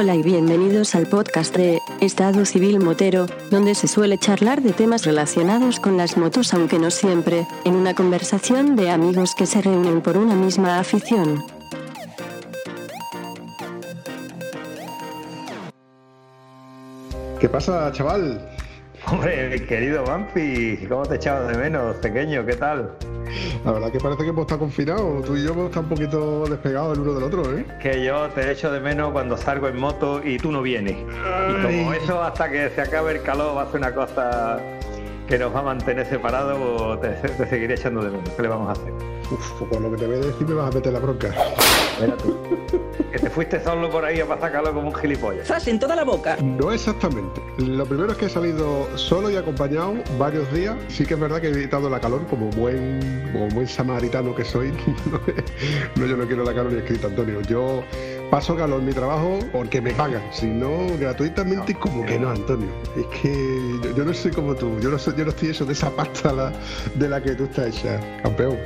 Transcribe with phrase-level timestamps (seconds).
[0.00, 5.04] Hola y bienvenidos al podcast de Estado Civil Motero, donde se suele charlar de temas
[5.04, 10.00] relacionados con las motos, aunque no siempre, en una conversación de amigos que se reúnen
[10.00, 11.44] por una misma afición.
[17.38, 18.40] ¿Qué pasa, chaval?
[19.06, 22.46] Hombre, querido Vampi, ¿cómo te echabas de menos, pequeño?
[22.46, 22.96] ¿Qué tal?
[23.64, 25.24] La verdad que parece que hemos estado confinados.
[25.24, 27.66] Tú y yo hemos estado un poquito despegados el uno del otro, ¿eh?
[27.80, 30.96] Que yo te echo de menos cuando salgo en moto y tú no vienes.
[30.96, 34.58] Y como eso hasta que se acabe el calor va a ser una cosa
[35.28, 38.30] que nos va a mantener separados, te, te seguiré echando de menos.
[38.30, 39.19] ¿Qué le vamos a hacer?
[39.30, 41.32] Uf, por lo que te voy a decir me vas a meter la bronca.
[42.00, 42.36] Mira tú.
[43.12, 45.46] que te fuiste solo por ahí a pasar calor como un gilipollas.
[45.46, 46.36] ¡Zas en toda la boca!
[46.40, 47.40] No exactamente.
[47.58, 50.76] Lo primero es que he salido solo y acompañado varios días.
[50.88, 54.44] Sí que es verdad que he evitado la calor como buen, como buen samaritano que
[54.44, 54.72] soy.
[55.96, 57.40] no, yo no quiero la calor ni escrito, Antonio.
[57.42, 57.82] Yo
[58.30, 60.22] paso calor en mi trabajo porque me pagan.
[60.32, 62.68] Si no, gratuitamente, como que no, Antonio.
[62.96, 63.32] Es que
[63.84, 64.78] yo, yo no soy como tú.
[64.80, 66.52] Yo no, soy, yo no estoy hecho de esa pasta la-
[66.94, 68.56] de la que tú estás hecha, campeón.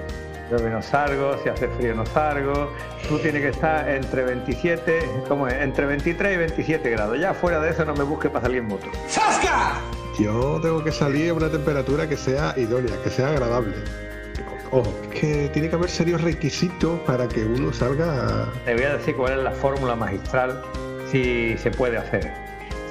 [0.55, 2.73] Llueve no salgo, si hace frío no salgo.
[3.09, 5.55] Tú tienes que estar entre 27, ¿cómo es?
[5.55, 7.19] Entre 23 y 27 grados.
[7.19, 8.87] Ya fuera de eso no me busques para salir en moto.
[10.19, 13.75] Yo tengo que salir a una temperatura que sea idónea, que sea agradable.
[14.71, 18.49] Ojo, que tiene que haber serios requisitos para que uno salga.
[18.65, 20.63] Te voy a decir cuál es la fórmula magistral
[21.11, 22.33] si se puede hacer.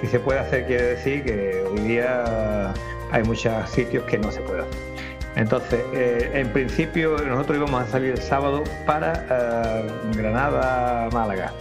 [0.01, 2.73] Si se puede hacer quiere decir que hoy día
[3.11, 4.92] hay muchos sitios que no se puede hacer.
[5.35, 11.51] Entonces, eh, en principio nosotros íbamos a salir el sábado para eh, Granada, Málaga.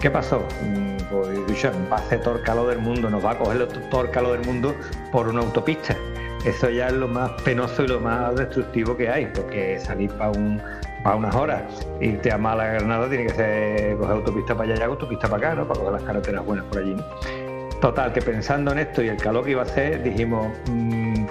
[0.00, 0.46] ¿Qué pasó?
[0.62, 4.02] Mm, Pues va a hacer todo el calor del mundo, nos va a coger todo
[4.02, 4.74] el calor del mundo
[5.10, 5.96] por una autopista.
[6.44, 10.30] Eso ya es lo más penoso y lo más destructivo que hay, porque salir para
[10.32, 10.60] un,
[11.02, 11.62] para unas horas,
[12.02, 15.66] irte a Málaga, Granada, tiene que ser coger autopista para allá autopista para acá, ¿no?
[15.66, 16.96] Para coger las carreteras buenas por allí.
[17.80, 21.26] Total, que pensando en esto y el calor que iba a hacer, dijimos, mm,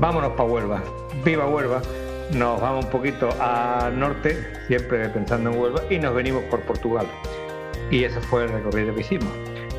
[0.00, 0.82] vámonos para Huelva,
[1.26, 1.82] viva Huelva,
[2.32, 7.06] nos vamos un poquito al norte, siempre pensando en Huelva, y nos venimos por Portugal.
[7.90, 9.28] Y ese fue el recorrido que hicimos.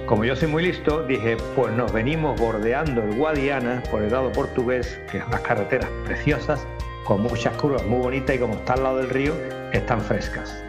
[0.05, 4.31] Como yo soy muy listo, dije, pues nos venimos bordeando el Guadiana por el lado
[4.33, 6.67] portugués, que son unas carreteras preciosas,
[7.05, 9.33] con muchas curvas muy bonitas y como está al lado del río,
[9.71, 10.61] están frescas.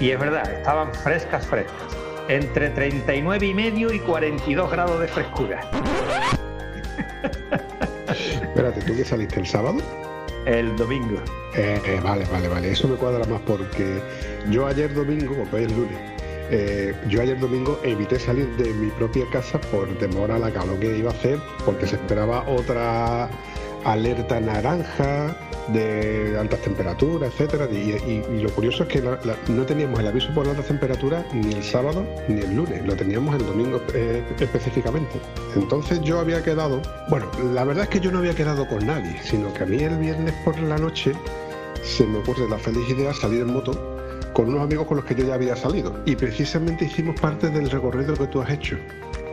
[0.00, 1.96] Y es verdad, estaban frescas, frescas.
[2.28, 5.60] Entre 39 y medio y 42 grados de frescura.
[8.50, 9.78] Espérate, ¿tú que saliste el sábado?
[10.44, 11.18] El domingo.
[11.54, 12.72] Eh, eh, vale, vale, vale.
[12.72, 14.02] Eso me cuadra más porque
[14.50, 15.98] yo ayer domingo, porque hoy es lunes,
[16.50, 20.80] eh, yo ayer domingo evité salir de mi propia casa por temor a la calor
[20.80, 23.30] que iba a hacer, porque se esperaba otra
[23.84, 25.36] alerta naranja
[25.72, 27.68] de altas temperaturas, etcétera.
[27.70, 32.06] Y, lo curioso es que no teníamos el aviso por altas temperaturas ni el sábado
[32.28, 35.20] ni el lunes, lo teníamos el domingo eh, específicamente.
[35.54, 39.16] Entonces yo había quedado, bueno, la verdad es que yo no había quedado con nadie,
[39.22, 41.12] sino que a mí el viernes por la noche
[41.82, 43.98] se me ocurre la feliz idea salir en moto
[44.32, 46.00] con unos amigos con los que yo ya había salido.
[46.06, 48.76] Y precisamente hicimos parte del recorrido que tú has hecho.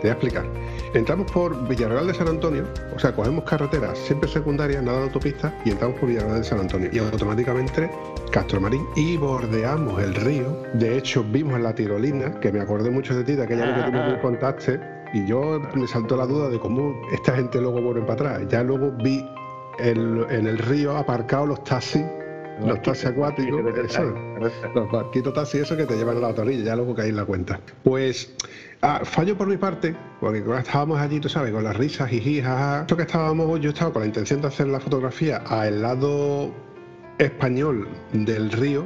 [0.01, 0.45] Te voy a explicar.
[0.93, 2.65] Entramos por Villarreal de San Antonio,
[2.95, 6.59] o sea, cogemos carreteras siempre secundarias, nada de autopista, y entramos por Villarreal de San
[6.59, 6.89] Antonio.
[6.91, 7.89] Y automáticamente
[8.31, 10.63] Castro Marín y bordeamos el río.
[10.73, 13.91] De hecho, vimos la tirolina, que me acordé mucho de ti, de aquella vez que
[13.91, 14.79] tú me contaste,
[15.13, 18.49] y yo me saltó la duda de cómo esta gente luego vuelve para atrás.
[18.49, 19.25] Ya luego vi
[19.79, 22.03] en el río aparcados los taxis,
[22.65, 24.13] los taxis acuáticos, eso,
[24.73, 27.15] los barquitos taxis, eso que te llevan a la otra orilla, ya luego caí en
[27.15, 27.59] la cuenta.
[27.83, 28.33] Pues
[28.81, 32.41] ah, fallo por mi parte, porque cuando estábamos allí, tú sabes, con las risas, jiji,
[32.41, 32.81] jaja.
[32.81, 36.53] Esto que estábamos, yo estaba con la intención de hacer la fotografía al lado
[37.17, 38.85] español del río,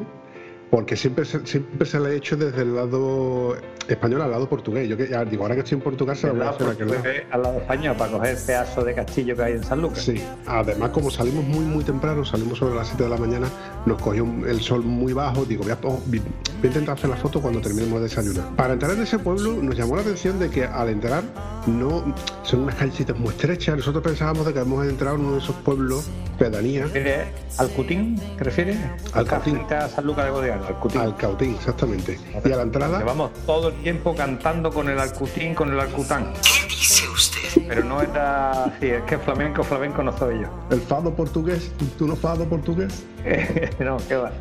[0.72, 3.58] porque siempre se, siempre se la he hecho desde el lado
[3.90, 4.88] español al lado portugués.
[4.88, 6.88] Yo que ya digo, ahora que estoy en Portugal, se Al voy a hacer aquel
[6.88, 7.04] lado.
[7.30, 10.02] al lado español para coger el pedazo de castillo que hay en San Lucas.
[10.04, 13.48] Sí, además como salimos muy muy temprano, salimos sobre las 7 de la mañana,
[13.86, 16.22] nos cogió el sol muy bajo, digo, voy a, oh, voy
[16.64, 18.56] a intentar hacer la foto cuando terminemos de desayunar.
[18.56, 21.24] Para entrar en ese pueblo nos llamó la atención de que al entrar
[21.68, 25.40] no son unas callecitas muy estrechas, nosotros pensábamos de que hemos entrado en uno de
[25.40, 26.10] esos pueblos,
[26.40, 28.16] pedanías, ¿Refieres ¿Al Cutín?
[28.38, 28.78] ¿Te refieres?
[29.14, 29.62] Al Cutín.
[29.94, 31.02] San Lucas de Godiano, al Cutín.
[31.02, 32.20] al Cautín, exactamente.
[32.44, 36.34] Y a la entrada, Llevamos todo el tiempo cantando con el Alcutín, con el Alcután.
[36.44, 37.62] ¿Qué dice usted?
[37.68, 38.76] Pero no era.
[38.80, 40.48] Sí, es que flamenco, flamenco no soy yo.
[40.70, 43.04] el fado portugués, ¿tú no fado portugués?
[43.80, 44.32] no, qué va.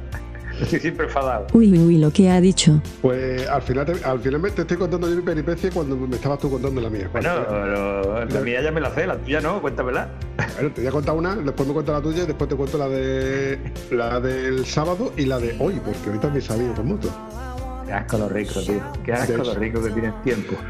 [0.61, 1.47] Estoy siempre enfadado.
[1.53, 2.81] Uy, uy, uy, lo que ha dicho.
[3.03, 6.39] Pues al final, te, al final te estoy contando yo mi peripecia cuando me estabas
[6.39, 7.09] tú contando la mía.
[7.13, 10.09] Bueno, lo- la mía ya me la sé, la tuya no, cuéntamela.
[10.55, 12.79] Bueno, te voy a contar una, después me cuento la tuya y después te cuento
[12.79, 13.59] la de
[13.91, 17.09] la del sábado y la de hoy, porque ahorita me he salido por moto.
[17.91, 18.81] Qué asco lo rico, tío.
[19.05, 20.55] Qué asco lo rico que tienes tiempo.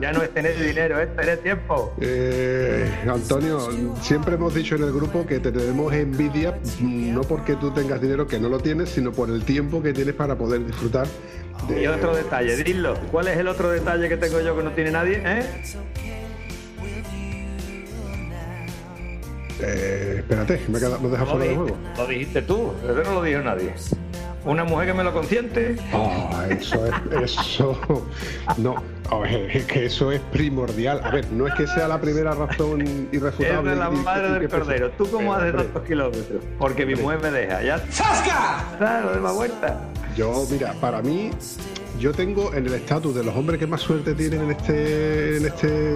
[0.00, 1.94] Ya no es tener dinero, es tener tiempo.
[2.00, 3.70] Eh, Antonio,
[4.02, 8.26] siempre hemos dicho en el grupo que te tenemos envidia, no porque tú tengas dinero
[8.26, 11.06] que no lo tienes, sino por el tiempo que tienes para poder disfrutar.
[11.68, 11.82] De...
[11.82, 12.98] Y otro detalle, dilo.
[13.12, 15.22] ¿Cuál es el otro detalle que tengo yo que no tiene nadie?
[15.24, 15.46] ¿Eh?
[19.60, 21.76] Eh, espérate, me, queda, me deja fuera de juego.
[21.96, 23.72] Lo dijiste tú, eso no lo dijo nadie.
[24.44, 25.76] Una mujer que me lo consiente.
[25.92, 26.92] Ah, eso es.
[27.22, 27.78] Eso.
[28.58, 28.76] No,
[29.24, 31.00] es que eso es primordial.
[31.02, 33.58] A ver, no es que sea la primera razón irrefutable.
[33.58, 34.90] Es de la madre del cordero.
[34.92, 36.42] ¿Tú cómo haces tantos kilómetros?
[36.58, 37.62] Porque mi mujer me deja.
[37.62, 37.78] ¿Ya?
[37.90, 38.64] ¡Sasca!
[38.76, 39.80] Claro, de la vuelta.
[40.14, 41.30] Yo, mira, para mí,
[41.98, 45.46] yo tengo en el estatus de los hombres que más suerte tienen en este, en
[45.46, 45.94] este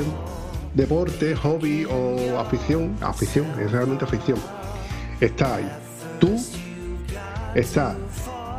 [0.73, 2.97] deporte, hobby o afición.
[3.03, 4.39] Afición, es realmente afición.
[5.21, 5.71] Está ahí.
[6.19, 6.35] Tú,
[7.55, 7.95] está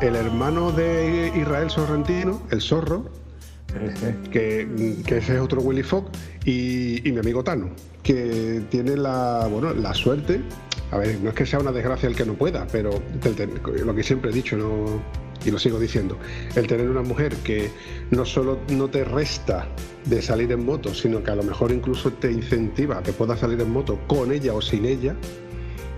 [0.00, 3.10] el hermano de Israel Sorrentino, el zorro,
[4.32, 4.66] que,
[5.06, 6.10] ese es otro Willy Fogg,
[6.44, 7.70] y, mi amigo Tano,
[8.02, 10.40] que tiene la, bueno, la suerte,
[10.90, 12.90] a ver, no es que sea una desgracia el que no pueda, pero
[13.84, 15.02] lo que siempre he dicho, no,
[15.44, 16.18] y lo sigo diciendo,
[16.56, 17.70] el tener una mujer que
[18.10, 19.68] no solo no te resta
[20.06, 23.40] de salir en moto, sino que a lo mejor incluso te incentiva a que puedas
[23.40, 25.14] salir en moto con ella o sin ella,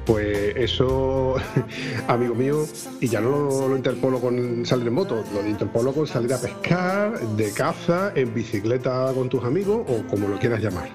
[0.04, 1.36] pues eso,
[2.08, 2.66] amigo mío,
[3.00, 7.20] y ya no lo, interpolo con salir en moto, lo interpolo con salir a pescar,
[7.20, 10.88] de caza, en bicicleta con tus amigos o como lo quieras llamar.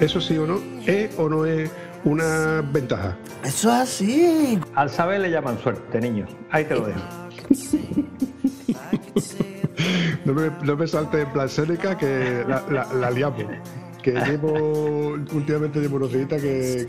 [0.00, 1.70] Eso sí o no, ¿es o no es
[2.04, 3.16] una ventaja?
[3.44, 4.58] Eso es así.
[4.74, 6.30] Al saber le llaman suerte, niños.
[6.50, 7.00] Ahí te lo dejo.
[10.24, 13.44] no, me, no me salte en plan Seneca que la, la, la liamos
[14.04, 16.84] que llevo últimamente llevo una que,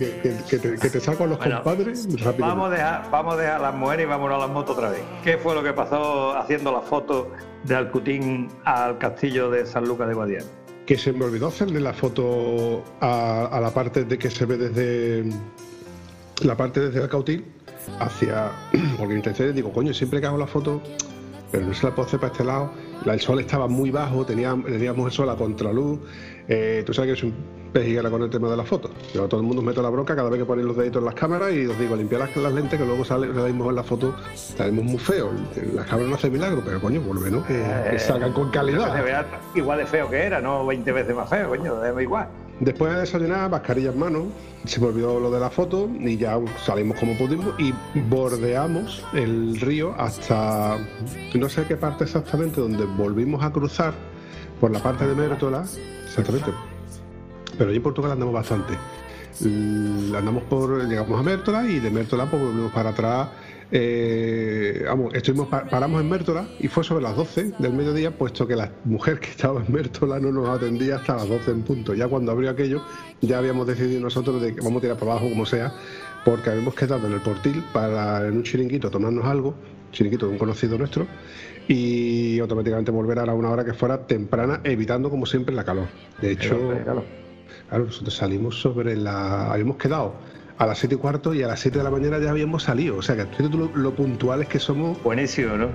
[0.51, 2.07] que, te, saco a los compadres
[2.37, 4.89] Vamos a, dejar, vamos a dejar a las mujeres y vámonos a las motos otra
[4.89, 4.99] vez.
[5.23, 7.31] ¿Qué fue lo que pasó haciendo la foto
[7.63, 10.45] de Alcutín al castillo de San Lucas de Guadiana?
[10.85, 15.29] Que se me olvidó hacerle la foto a, la parte de que se ve desde
[16.41, 17.45] la parte desde el cautil
[17.99, 18.51] hacia
[18.97, 20.81] porque es digo coño siempre que hago la foto
[21.49, 22.71] pero no se la puedo hacer para este lado
[23.13, 25.99] el sol estaba muy bajo teníamos, teníamos el sol a contraluz
[26.47, 28.89] eh, tú sabes que es un pejiguera con el tema de las fotos.
[29.13, 31.13] Yo todo el mundo meto la broca cada vez que ponen los deditos en las
[31.13, 34.85] cámaras y os digo, limpiar las, lentes que luego sale, salimos en la foto, salimos
[34.85, 35.33] muy feos.
[35.73, 38.95] Las cámaras no hacen milagro, pero coño, por lo menos que, eh, salgan con calidad.
[39.55, 42.29] igual de feo que era, no 20 veces más feo, coño, igual.
[42.59, 44.25] Después de desayunar, mascarilla en mano,
[44.63, 47.73] se me olvidó lo de la foto y ya salimos como pudimos y
[48.07, 50.77] bordeamos el río hasta
[51.33, 53.93] no sé qué parte exactamente, donde volvimos a cruzar
[54.61, 55.65] por la parte de Mértola
[56.05, 56.51] Exactamente.
[57.57, 58.73] Pero allí en Portugal andamos bastante.
[60.17, 63.27] Andamos por, llegamos a Mértola y de Mértola pues volvimos para atrás.
[63.71, 68.55] Eh, vamos, estuvimos, paramos en Mértola y fue sobre las 12 del mediodía, puesto que
[68.55, 71.93] la mujer que estaba en Mértola no nos atendía hasta las 12 en punto.
[71.93, 72.83] Ya cuando abrió aquello,
[73.21, 75.73] ya habíamos decidido nosotros de que vamos a tirar para abajo como sea,
[76.23, 79.55] porque habíamos quedado en el portil para en un chiringuito tomarnos algo,
[79.91, 81.07] chiringuito de un conocido nuestro,
[81.67, 85.87] y automáticamente volver a la una hora que fuera temprana, evitando como siempre la calor.
[86.21, 89.51] De hecho, claro, nosotros salimos sobre la.
[89.51, 90.13] Habíamos quedado
[90.57, 92.97] a las siete y cuarto y a las 7 de la mañana ya habíamos salido.
[92.97, 95.01] O sea, que tú lo, puntuales que somos.
[95.03, 95.69] Buenísimo, ¿no?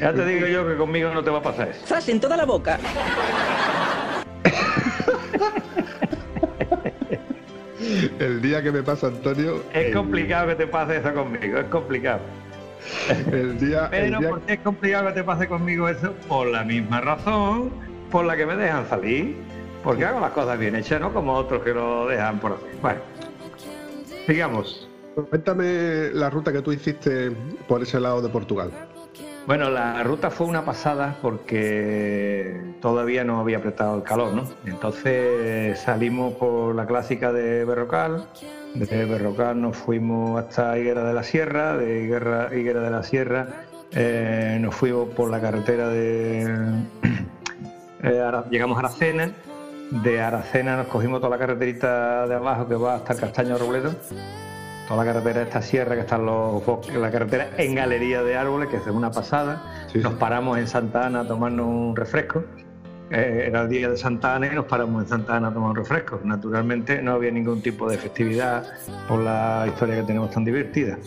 [0.00, 1.86] ya te digo yo que conmigo no te va a pasar eso.
[1.86, 2.78] ¡Sas en toda la boca!
[8.18, 9.62] El día que me pasa, Antonio.
[9.72, 12.20] Es complicado que te pase eso conmigo, es complicado.
[13.30, 16.12] El día, Pero el ¿por qué es complicado que te pase conmigo eso?
[16.28, 17.70] Por la misma razón
[18.10, 19.36] por la que me dejan salir.
[19.82, 21.12] Porque hago las cosas bien hechas, ¿no?
[21.12, 22.68] Como otros que lo dejan por hacer.
[22.82, 23.00] Bueno,
[24.26, 24.88] sigamos.
[25.30, 27.30] Cuéntame la ruta que tú hiciste
[27.66, 28.70] por ese lado de Portugal.
[29.46, 34.44] Bueno, la ruta fue una pasada porque todavía no había apretado el calor, ¿no?
[34.66, 38.26] Entonces salimos por la clásica de Berrocal,
[38.74, 43.46] desde Berrocal nos fuimos hasta Higuera de la Sierra, de Higuera, de la Sierra
[43.92, 46.84] eh, nos fuimos por la carretera de...
[48.02, 49.32] Eh, llegamos a Aracena,
[49.90, 53.94] de Aracena nos cogimos toda la carreterita de abajo que va hasta el Castaño Robledo,
[54.88, 56.62] toda la carretera de esta sierra que están los
[56.94, 59.88] la carretera en galería de árboles, que es una pasada.
[59.94, 62.44] nos paramos en Santa Ana a tomarnos un refresco
[63.10, 65.70] eh, era el día de Santa Ana y nos paramos en Santa Ana a tomar
[65.70, 66.20] un refresco.
[66.24, 68.64] Naturalmente no había ningún tipo de festividad
[69.06, 70.98] por la historia que tenemos tan divertida.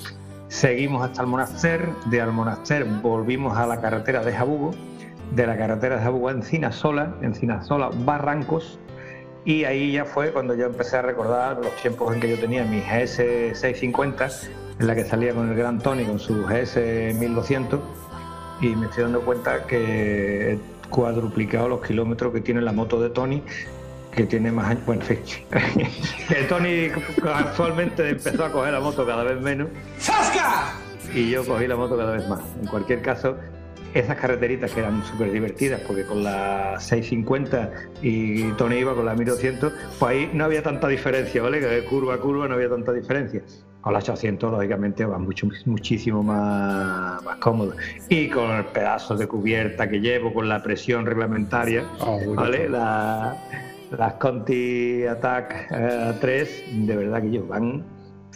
[0.47, 4.71] Seguimos hasta el monaster, de al monaster volvimos a la carretera de Jabugo,
[5.31, 8.79] de la carretera de Jabugo a Encinasola, Encinasola Barrancos,
[9.45, 12.63] y ahí ya fue cuando yo empecé a recordar los tiempos en que yo tenía
[12.65, 13.15] mi GS
[13.57, 14.29] 650,
[14.79, 16.77] en la que salía con el Gran Tony con su GS
[17.17, 17.79] 1200
[18.61, 20.59] y me estoy dando cuenta que he
[20.89, 23.43] cuadruplicado los kilómetros que tiene la moto de Tony
[24.11, 24.85] que tiene más años.
[24.85, 25.45] Bueno, en fin.
[26.49, 26.89] Tony
[27.33, 29.69] actualmente empezó a coger la moto cada vez menos.
[29.97, 30.73] ¡Sasca!
[31.13, 32.41] Y yo cogí la moto cada vez más.
[32.61, 33.37] En cualquier caso,
[33.93, 39.15] esas carreteritas que eran súper divertidas, porque con la 650 y Tony iba con la
[39.15, 41.59] 1200, pues ahí no había tanta diferencia, ¿vale?
[41.59, 43.41] Que de curva a curva no había tanta diferencia.
[43.81, 47.75] Con la 800, lógicamente, va mucho, muchísimo más, más cómodo.
[48.09, 52.67] Y con el pedazo de cubierta que llevo, con la presión reglamentaria, ah, ¿vale?
[52.67, 53.37] La,
[53.97, 57.83] las Conti Attack 3, eh, de verdad que ellos van,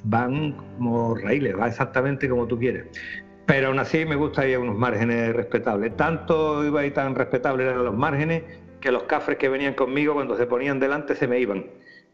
[0.06, 2.86] van como raíles, va exactamente como tú quieres.
[3.46, 5.96] Pero aún así me gustaría unos márgenes respetables.
[5.98, 8.44] Tanto iba y tan respetables eran los márgenes
[8.80, 11.66] que los cafres que venían conmigo cuando se ponían delante se me iban.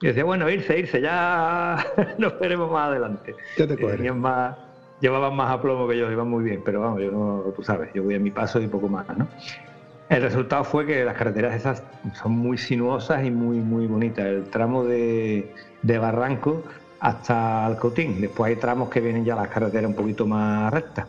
[0.02, 1.78] Y decía, bueno, irse, irse, ya
[2.18, 3.36] nos veremos más adelante.
[3.58, 4.56] Ya te más,
[5.02, 8.04] llevaban más aplomo que yo, iban muy bien, pero vamos, yo no, tú sabes, yo
[8.04, 9.28] voy a mi paso y poco más, ¿no?
[10.10, 11.84] El resultado fue que las carreteras esas
[12.14, 14.26] son muy sinuosas y muy, muy bonitas.
[14.26, 16.64] El tramo de, Barranco
[17.00, 18.22] hasta Alcotín.
[18.22, 21.08] Después hay tramos que vienen ya las carreteras un poquito más rectas.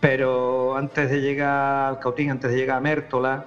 [0.00, 3.44] Pero antes de llegar a Alcautín, antes de llegar a Mértola,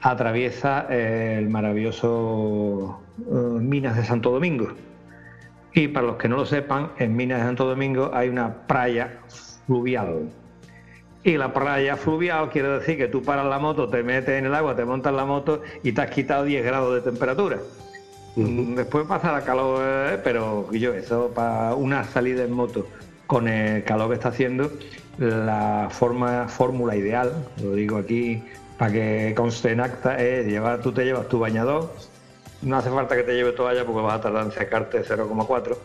[0.00, 4.68] atraviesa el maravilloso eh, Minas de Santo Domingo.
[5.72, 9.18] Y para los que no lo sepan, en Minas de Santo Domingo hay una playa
[9.66, 10.30] fluvial
[11.22, 14.54] y la playa fluvial quiere decir que tú paras la moto, te metes en el
[14.54, 17.58] agua, te montas la moto y te has quitado 10 grados de temperatura.
[18.36, 22.86] Después pasa la calor, eh, pero yo, eso para una salida en moto
[23.26, 24.70] con el calor que está haciendo,
[25.18, 28.42] la forma, fórmula ideal, lo digo aquí
[28.78, 31.92] para que conste en acta, es llevar, tú te llevas tu bañador,
[32.62, 35.76] no hace falta que te lleve toalla porque vas a tardar en secarte 0,4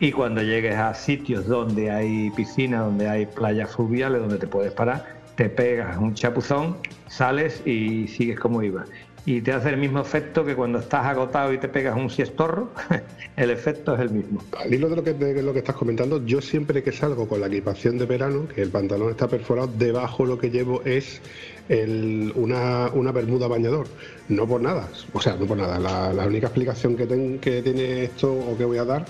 [0.00, 4.72] y cuando llegues a sitios donde hay piscina, donde hay playas fluviales, donde te puedes
[4.72, 6.78] parar, te pegas un chapuzón,
[7.08, 8.88] sales y sigues como ibas.
[9.28, 12.70] Y te hace el mismo efecto que cuando estás agotado y te pegas un siestorro,
[13.36, 14.42] el efecto es el mismo.
[14.58, 17.42] Al hilo de lo, que, de lo que estás comentando, yo siempre que salgo con
[17.42, 21.20] la equipación de verano, que el pantalón está perforado, debajo lo que llevo es
[22.36, 23.86] una, una, bermuda bañador.
[24.30, 25.78] No por nada, o sea, no por nada.
[25.78, 29.04] La, única explicación que, que tiene esto o que voy a dar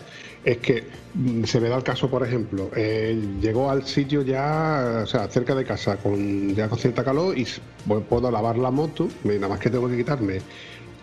[0.49, 5.07] es que mm, se me da el caso, por ejemplo, llegó al sitio ya, o
[5.07, 7.47] sea, cerca de casa, con ya con cierta calor y
[8.09, 10.40] puedo lavar la moto, nada más que tengo que quitarme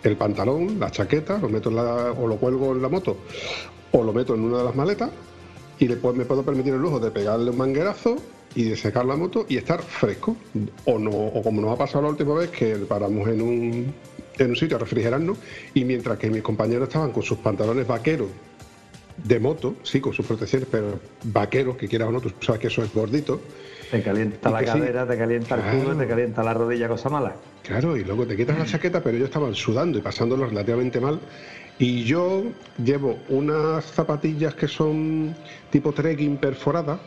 [0.02, 3.18] el pantalón, la chaqueta, lo meto o lo cuelgo en la moto
[3.92, 5.10] o lo meto en una de las maletas
[5.78, 8.16] y después me puedo permitir el lujo de pegarle un manguerazo
[8.56, 10.36] y de secar la moto y estar fresco.
[10.86, 13.94] O no, o como nos ha pasado la última vez que paramos en un,
[14.38, 15.38] en un sitio a refrigerarnos
[15.72, 18.28] y mientras que mis compañeros estaban con sus pantalones vaqueros
[19.16, 22.66] de moto, sí, con sus protecciones, pero vaqueros, que quieras o no, tú sabes que
[22.68, 23.40] eso es gordito.
[23.90, 27.36] Te calienta la cadera, te calienta el culo, te calienta la rodilla, cosa mala.
[27.62, 31.20] Claro, y luego te quitas la chaqueta, pero ellos estaban sudando y pasándolo relativamente mal.
[31.78, 32.44] Y yo
[32.82, 35.34] llevo unas zapatillas que son
[35.70, 36.98] tipo trekking perforadas,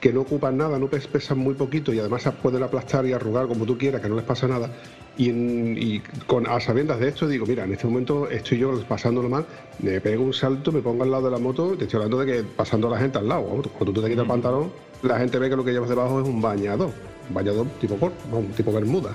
[0.00, 3.46] que no ocupan nada, no pesan muy poquito y además se pueden aplastar y arrugar
[3.46, 4.70] como tú quieras, que no les pasa nada.
[5.18, 9.44] Y, con, a sabiendas de esto digo, mira, en este momento estoy yo pasándolo mal,
[9.80, 12.26] me pego un salto, me pongo al lado de la moto, te estoy hablando de
[12.26, 13.42] que pasando a la gente al lado.
[13.42, 16.26] Cuando tú te quitas el pantalón, la gente ve que lo que llevas debajo es
[16.26, 16.90] un bañador,
[17.28, 17.98] un bañador tipo
[18.32, 19.10] un tipo bermuda.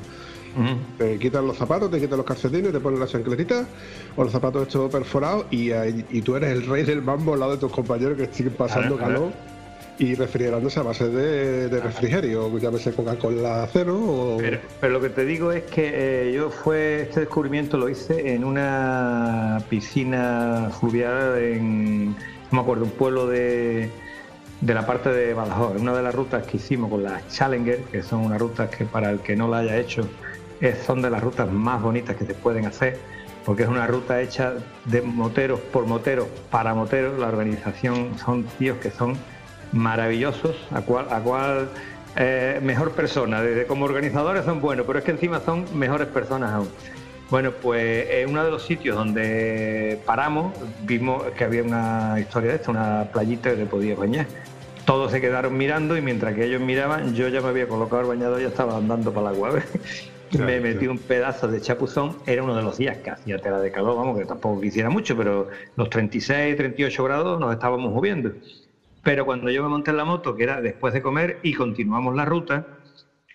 [0.97, 3.67] Te quitas los zapatos, te quitas los calcetines, te pones las chancletitas
[4.15, 7.51] o los zapatos estos perforados y, y, tú eres el rey del mambo al lado
[7.53, 9.33] de tus compañeros que siguen pasando calor
[9.97, 14.37] y refrigerándose a base de, refrigerio, llámese Coca-Cola cero o...
[14.37, 18.43] Pero, lo que te digo es que eh, yo fue, este descubrimiento lo hice en
[18.43, 22.15] una piscina fluvial en, no
[22.51, 23.89] me acuerdo, un pueblo de,
[24.61, 28.03] de la parte de Badajoz, una de las rutas que hicimos con las Challenger, que
[28.03, 30.07] son unas rutas que para el que no la haya hecho,
[30.85, 32.97] son de las rutas más bonitas que se pueden hacer,
[33.45, 34.53] porque es una ruta hecha
[34.85, 39.15] de moteros por moteros para moteros, la organización son tíos que son
[39.71, 41.69] maravillosos, a cual, a cual
[42.15, 46.53] eh, mejor persona, desde como organizadores son buenos, pero es que encima son mejores personas
[46.53, 46.69] aún.
[47.29, 50.53] Bueno, pues en uno de los sitios donde paramos
[50.83, 54.27] vimos que había una historia de esta, una playita que te podías bañar.
[54.85, 58.07] Todos se quedaron mirando y mientras que ellos miraban, yo ya me había colocado el
[58.07, 59.59] bañador y ya estaba andando para la agua.
[60.37, 63.71] me metí un pedazo de chapuzón, era uno de los días que hacía tela de
[63.71, 68.31] calor, vamos, que tampoco quisiera mucho, pero los 36, 38 grados nos estábamos moviendo.
[69.05, 72.15] Pero cuando yo me monté en la moto, que era después de comer, y continuamos
[72.15, 72.65] la ruta,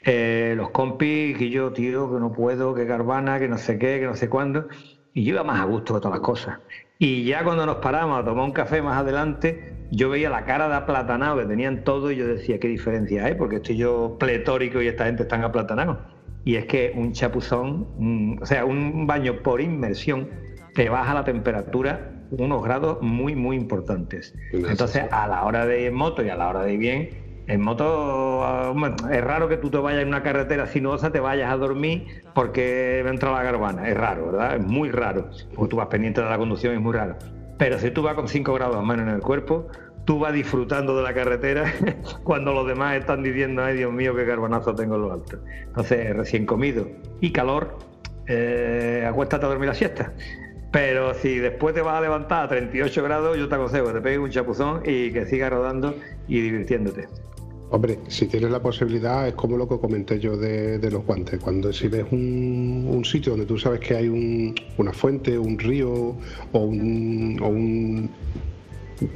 [0.04, 4.00] eh, los compis y yo, tío, que no puedo, que Garbana, que no sé qué,
[4.00, 4.66] que no sé cuándo,
[5.12, 6.58] y yo iba más a gusto que todas las cosas.
[6.98, 9.60] Y ya cuando nos paramos a tomar un café más adelante,
[9.92, 13.36] yo veía la cara de aplatanado que tenían todo y yo decía, ¿qué diferencia hay?
[13.36, 15.98] Porque estoy yo pletórico y esta gente están aplatanados.
[16.44, 20.28] Y es que un chapuzón, o sea, un baño por inmersión,
[20.74, 24.34] te baja la temperatura unos grados muy, muy importantes.
[24.52, 27.10] Entonces, a la hora de ir en moto y a la hora de ir bien,
[27.46, 28.44] en moto
[29.10, 33.00] es raro que tú te vayas en una carretera sinuosa, te vayas a dormir porque
[33.00, 33.88] entra la garbana.
[33.88, 34.56] Es raro, ¿verdad?
[34.56, 35.30] Es muy raro.
[35.54, 37.16] Porque tú vas pendiente de la conducción, es muy raro.
[37.58, 39.66] Pero si tú vas con 5 grados más en el cuerpo,
[40.04, 41.72] tú vas disfrutando de la carretera
[42.22, 45.38] cuando los demás están diciendo, ay Dios mío, qué carbanazo tengo en lo alto.
[45.66, 46.86] Entonces, recién comido
[47.20, 47.78] y calor,
[48.28, 50.12] eh, acuéstate a dormir la siesta.
[50.70, 54.00] Pero si después te vas a levantar a 38 grados, yo te aconsejo que te
[54.00, 55.94] pegues un chapuzón y que sigas rodando
[56.28, 57.08] y divirtiéndote.
[57.72, 61.38] Hombre, si tienes la posibilidad, es como lo que comenté yo de, los guantes.
[61.40, 66.16] Cuando si ves un, sitio donde tú sabes que hay una fuente, un río
[66.52, 68.10] o un un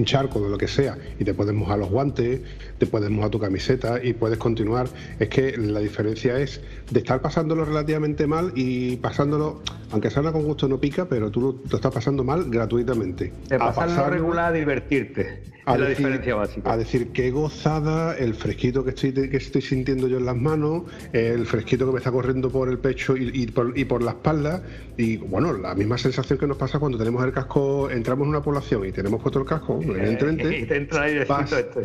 [0.05, 2.41] charco, de lo que sea, y te puedes mojar los guantes,
[2.79, 4.89] te puedes mojar tu camiseta y puedes continuar.
[5.19, 6.61] Es que la diferencia es
[6.91, 11.41] de estar pasándolo relativamente mal y pasándolo, aunque salga con gusto no pica, pero tú
[11.41, 13.33] lo, estás pasando mal gratuitamente.
[13.59, 15.55] Pasarlo regular a divertirte.
[15.67, 16.73] A es la diferencia básica.
[16.73, 20.83] A decir, qué gozada, el fresquito que estoy, que estoy sintiendo yo en las manos,
[21.13, 24.63] el fresquito que me está corriendo por el pecho y, por, y por la espalda.
[24.99, 28.43] Y bueno, la misma sensación que nos pasa cuando tenemos el casco, entramos en una
[28.43, 30.59] población y tenemos puesto el casco, evidentemente.
[30.59, 31.19] y te entra ahí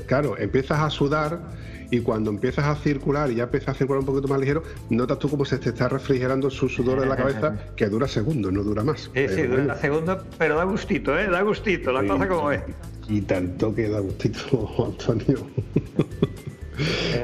[0.06, 1.40] Claro, empiezas a sudar
[1.92, 5.18] y cuando empiezas a circular y ya empiezas a circular un poquito más ligero, notas
[5.20, 8.64] tú como se te está refrigerando su sudor en la cabeza, que dura segundos, no
[8.64, 9.10] dura más.
[9.14, 11.28] Sí, sí, dura segundos, pero da gustito, ¿eh?
[11.30, 12.62] Da gustito, la cosa como es.
[13.08, 15.48] Y tanto que da gustito, Antonio.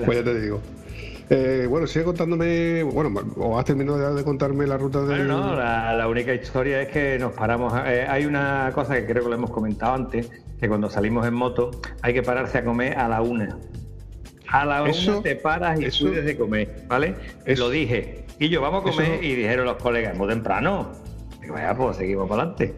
[0.06, 0.62] pues ya te digo.
[1.30, 5.08] Eh, bueno, sigue contándome, bueno, o has terminado de contarme la ruta de...
[5.08, 9.24] Bueno, no, la, única historia es que nos paramos, eh, hay una cosa que creo
[9.24, 12.98] que lo hemos comentado antes, que cuando salimos en moto hay que pararse a comer
[12.98, 13.58] a la una.
[14.48, 17.16] A la una te paras y eso, de comer, ¿vale?
[17.58, 18.26] Lo dije.
[18.40, 20.92] Y yo, vamos a comer y dijeron los colegas, muy temprano.
[21.44, 22.76] Y vaya, pues seguimos para adelante.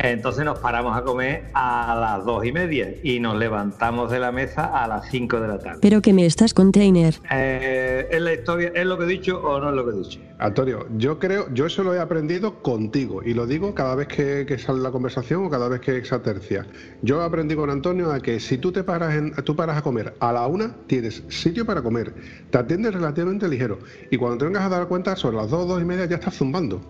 [0.00, 4.30] Entonces nos paramos a comer a las dos y media y nos levantamos de la
[4.30, 5.78] mesa a las cinco de la tarde.
[5.82, 7.16] ¿Pero que me estás, container?
[7.32, 9.98] Eh, ¿Es la historia, es lo que he dicho o no es lo que he
[9.98, 10.20] dicho?
[10.38, 14.58] Antonio, yo creo, yo eso lo he aprendido contigo y lo digo cada vez que,
[14.58, 16.64] sale la conversación o cada vez que se tercia.
[17.02, 20.14] Yo aprendí con Antonio a que si tú te paras, en, tú paras a comer
[20.20, 22.14] a la una, tienes sitio para comer,
[22.50, 23.80] te atiendes relativamente ligero
[24.12, 26.36] y cuando te vengas a dar cuenta, sobre las dos, dos y media ya estás
[26.36, 26.80] zumbando.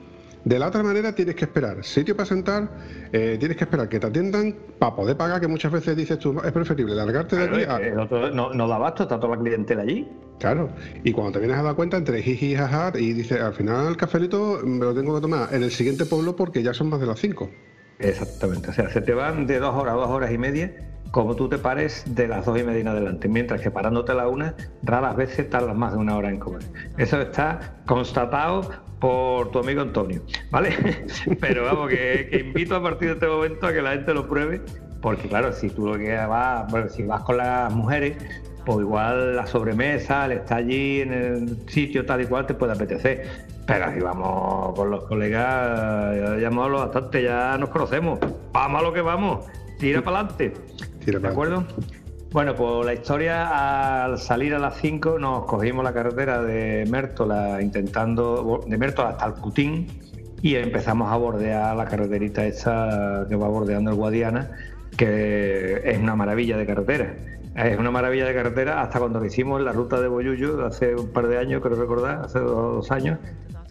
[0.45, 2.69] De la otra manera tienes que esperar sitio para sentar,
[3.13, 6.41] eh, tienes que esperar que te atiendan para poder pagar, que muchas veces dices tú,
[6.45, 7.65] es preferible largarte de aquí.
[7.65, 7.79] A...
[8.33, 10.09] no, no, da abasto, está toda la clientela allí.
[10.39, 10.71] Claro,
[11.03, 13.89] y cuando te vienes a dar cuenta entre jiji y jajar y dices, al final
[13.89, 17.01] el cafelito me lo tengo que tomar en el siguiente pueblo porque ya son más
[17.01, 17.51] de las cinco.
[17.99, 20.73] Exactamente, o sea, se te van de dos horas a dos horas y media
[21.11, 24.15] como tú te pares de las dos y media en adelante, mientras que parándote a
[24.15, 26.63] la una, raras veces tardas más de una hora en comer.
[26.97, 30.71] Eso está constatado por tu amigo Antonio, ¿vale?
[31.41, 34.61] Pero vamos, que, invito a partir de este momento a que la gente lo pruebe,
[35.01, 38.17] porque claro, si tú lo que vas, bueno, si vas con las mujeres,
[38.65, 42.73] pues igual la sobremesa, el estar allí en el sitio tal y cual te puede
[42.73, 43.47] apetecer.
[43.67, 48.19] Pero si vamos con los colegas, ya, ya hemos hablado bastante, ya nos conocemos.
[48.53, 49.47] Vamos a lo que vamos,
[49.79, 50.53] tira para adelante.
[51.07, 51.65] ¿De acuerdo?
[52.31, 57.63] Bueno, pues la historia, al salir a las 5 nos cogimos la carretera de Mértola
[57.63, 59.87] intentando, de Mértola hasta el Putín
[60.43, 64.51] y empezamos a bordear la carreterita esa que va bordeando el Guadiana,
[64.99, 67.15] que es una maravilla de carretera.
[67.57, 71.29] Es una maravilla de carretera hasta cuando hicimos la ruta de Boyuyo hace un par
[71.29, 73.19] de años, creo recordar, hace dos, años,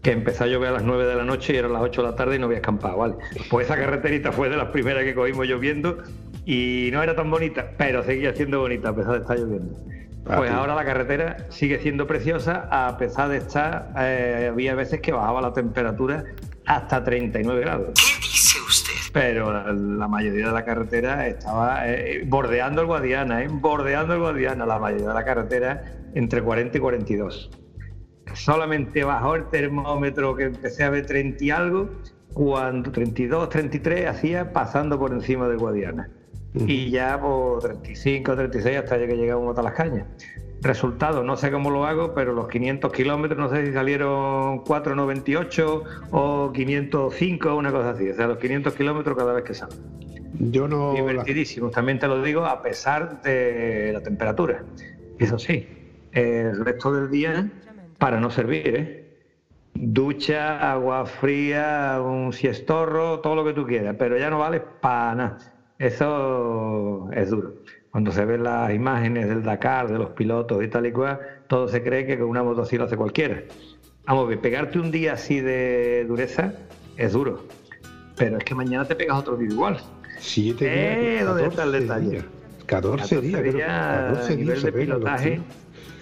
[0.01, 2.07] que empezó a llover a las 9 de la noche y eran las 8 de
[2.09, 3.15] la tarde y no había escampado, ¿vale?
[3.49, 5.99] Pues esa carreterita fue de las primeras que cogimos lloviendo
[6.47, 9.77] y no era tan bonita, pero seguía siendo bonita a pesar de estar lloviendo.
[10.25, 15.01] Ah, pues ahora la carretera sigue siendo preciosa a pesar de estar, eh, había veces
[15.01, 16.23] que bajaba la temperatura
[16.65, 17.89] hasta 39 grados.
[17.95, 18.93] ¿Qué dice usted?
[19.11, 23.49] Pero la, mayoría de la carretera estaba eh, bordeando el Guadiana, ¿eh?
[23.51, 25.83] bordeando el Guadiana, la mayoría de la carretera
[26.15, 27.51] entre 40 y 42.
[28.35, 31.89] Solamente bajó el termómetro que empecé a ver 30 y algo,
[32.33, 36.09] cuando 32, 33 hacía pasando por encima del Guadiana
[36.65, 40.05] y ya por 35, 36 hasta que llegamos a las cañas.
[40.61, 45.83] Resultado, no sé cómo lo hago, pero los 500 kilómetros, no sé si salieron 4,98
[46.11, 48.09] o 505 o una cosa así.
[48.09, 49.75] O sea, los 500 kilómetros cada vez que sale.
[50.39, 50.93] Yo no.
[50.93, 54.63] Divertidísimo, también te lo digo, a pesar de la temperatura.
[55.19, 55.67] Eso sí,
[56.11, 57.49] el resto del día
[57.97, 59.07] para no servir, ¿eh?
[59.79, 65.15] ducha, agua fría, un siestorro, todo lo que tú quieras, pero ya no vale para
[65.15, 65.37] nada.
[65.79, 67.53] Eso es duro.
[67.91, 71.67] Cuando se ven las imágenes del Dakar, de los pilotos y tal y cual, todo
[71.67, 73.41] se cree que con una moto así lo hace cualquiera.
[74.05, 76.53] Vamos, pegarte un día así de dureza
[76.95, 77.45] es duro.
[78.15, 79.77] Pero es que mañana te pegas otro día igual.
[80.19, 80.77] Siete días.
[80.77, 82.23] Eh, ¿Dónde está el detalle?
[82.65, 83.41] 14, días.
[83.41, 85.41] 14 días, de pilotaje.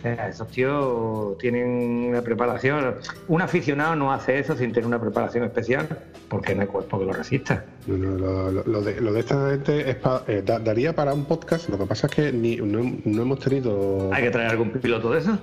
[0.05, 2.95] Eh, esos tíos tienen una preparación.
[3.27, 5.87] Un aficionado no hace eso sin tener una preparación especial
[6.29, 7.65] porque no hay cuerpo que lo resista.
[7.87, 11.69] lo, de, esta gente eh, daría para un podcast.
[11.69, 14.13] Lo que pasa es que ni, no, hemos tenido.
[14.13, 15.39] ¿Hay que traer algún piloto de eso?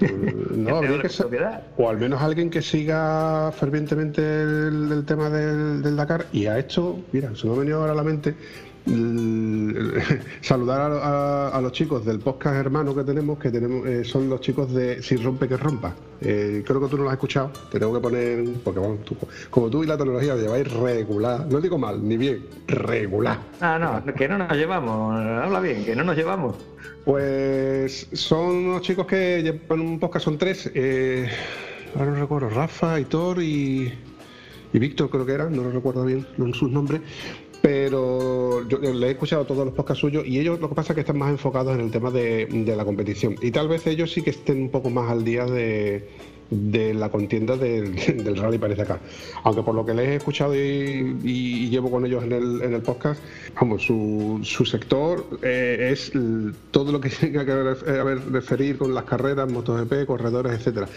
[0.00, 1.28] Mm, no, habría que ser,
[1.76, 6.98] O al menos alguien que siga fervientemente el, tema del, del, Dakar y ha hecho.
[7.12, 8.34] Mira, se me ha venido ahora a la mente
[10.40, 14.72] saludar a, los chicos del podcast hermano que tenemos, que tenemos eh, son los chicos
[14.72, 15.94] de Si rompe que rompa.
[16.20, 18.80] Eh, creo que tú no lo has escuchado, te tengo que poner, porque
[19.50, 23.38] como tú y la tecnología lo lleváis regular, no digo mal, ni bien, regular.
[23.60, 26.56] Ah, no, que no nos llevamos, habla bien, que no nos llevamos.
[27.04, 31.28] Pues son unos chicos que llevan un podcast, son tres, eh,
[31.96, 33.92] ahora no recuerdo, Rafa, Hitor y,
[34.72, 37.00] y Víctor creo que eran, no lo recuerdo bien sus nombres,
[37.62, 40.94] pero yo le he escuchado todos los podcasts suyos y ellos lo que pasa es
[40.94, 44.22] que están más enfocados en el tema de, la competición y tal vez ellos sí
[44.22, 46.08] que estén un poco más al día de,
[46.50, 47.96] la contienda del,
[48.36, 48.98] Rally Parece acá.
[49.44, 52.82] Aunque por lo que les he escuchado y, llevo con ellos en el, en el
[52.82, 53.22] podcast,
[53.54, 56.12] vamos, su, su sector eh, es
[56.70, 60.88] todo lo que tenga que ver, referir con las carreras, MotoGP, corredores, etcétera.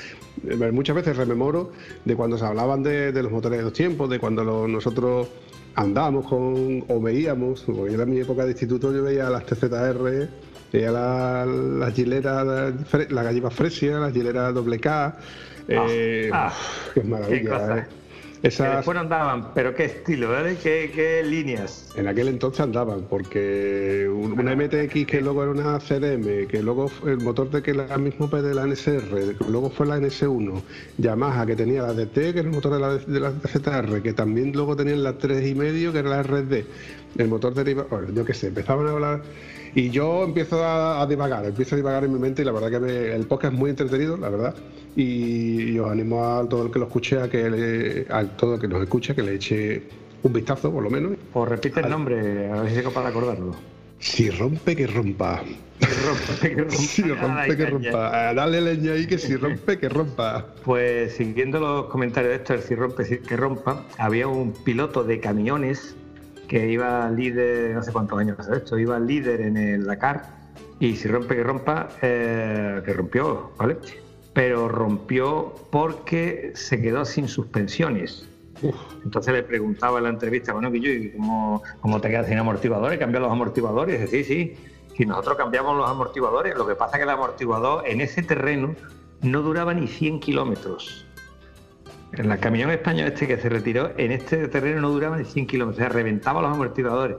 [0.48, 1.72] Eh, muchas veces rememoro
[2.06, 5.28] de cuando se hablaban de, los motores de dos tiempos, de cuando nosotros
[5.76, 10.30] andábamos con, o veíamos, porque era mi época de instituto, yo veía las TZR,
[10.72, 12.46] veía las la gileras,
[13.10, 15.16] la, gallina fresia, las gileras doble K, ah,
[15.68, 16.54] eh, ah,
[16.94, 17.78] qué maravilla.
[17.78, 18.03] eh.
[18.44, 18.76] Esas...
[18.76, 20.58] después andaban, pero qué estilo, ¿vale?
[20.58, 21.90] ¿Qué, líneas?
[21.96, 27.22] En aquel entonces andaban, porque una MTX que luego era una CDM, que luego el
[27.22, 30.62] motor de que era el mismo de la NSR, luego fue la NS1,
[30.98, 34.12] Yamaha que tenía la DT, que era el motor de la, de la ZR, que
[34.12, 36.66] también luego tenían la 3,5, que era la RD,
[37.18, 39.22] el motor derivado, bueno, yo qué sé, empezaban a hablar
[39.76, 43.16] y yo empiezo a, divagar, empiezo a divagar en mi mente y la verdad que
[43.16, 44.56] el podcast es muy entretenido, la verdad.
[44.96, 48.68] Y, os animo a todo el que lo escuche, a que a todo el que
[48.68, 49.84] nos escuche, que le eche
[50.22, 51.14] un vistazo por lo menos.
[51.32, 53.56] Pues repite el nombre, a ver si para acordarlo.
[54.00, 55.42] Si rompe, que rompa.
[55.80, 56.76] Si rompe, que rompa.
[56.78, 58.34] si rompe, que rompa.
[58.34, 60.46] Dale leña ahí que si rompe, que rompa.
[60.66, 65.20] Pues siguiendo los comentarios de esto, el si rompe, que rompa, había un piloto de
[65.20, 65.96] camiones
[66.48, 70.44] que iba líder, no sé cuántos años hace esto, iba líder en el Dakar
[70.80, 73.78] y si rompe que rompa, eh, que rompió, ¿vale?
[74.34, 78.28] Pero rompió porque se quedó sin suspensiones.
[79.04, 82.98] Entonces le preguntaba en la entrevista, bueno, que yo, ¿cómo, cómo te quedas sin amortiguadores?
[82.98, 84.14] ¿Cambias los amortiguadores?
[84.14, 84.56] Y sí, sí,
[84.96, 88.76] si nosotros cambiamos los amortiguadores, lo que pasa es que el amortiguador en ese terreno
[89.22, 91.06] no duraba ni 100 kilómetros.
[92.14, 95.48] En el camión español este que se retiró, en este terreno no duraba ni 100
[95.48, 97.18] kilómetros, o sea, reventaba los amortiguadores.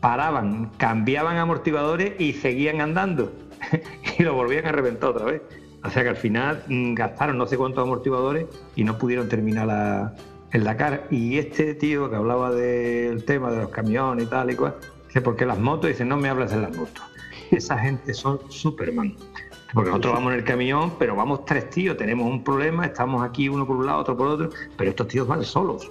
[0.00, 3.32] Paraban, cambiaban amortiguadores y seguían andando.
[4.18, 5.42] y lo volvían a reventar otra vez.
[5.84, 9.66] O sea que al final mm, gastaron no sé cuántos amortiguadores y no pudieron terminar
[9.66, 10.14] la,
[10.52, 11.06] el Dakar.
[11.10, 15.20] Y este tío que hablaba del tema de los camiones y tal y cual, dice,
[15.20, 17.02] porque las motos, dice, no me hablas de las motos.
[17.50, 19.14] Esa gente son Superman.
[19.74, 23.48] Porque nosotros vamos en el camión, pero vamos tres tíos, tenemos un problema, estamos aquí
[23.48, 25.90] uno por un lado, otro por otro, pero estos tíos van solos.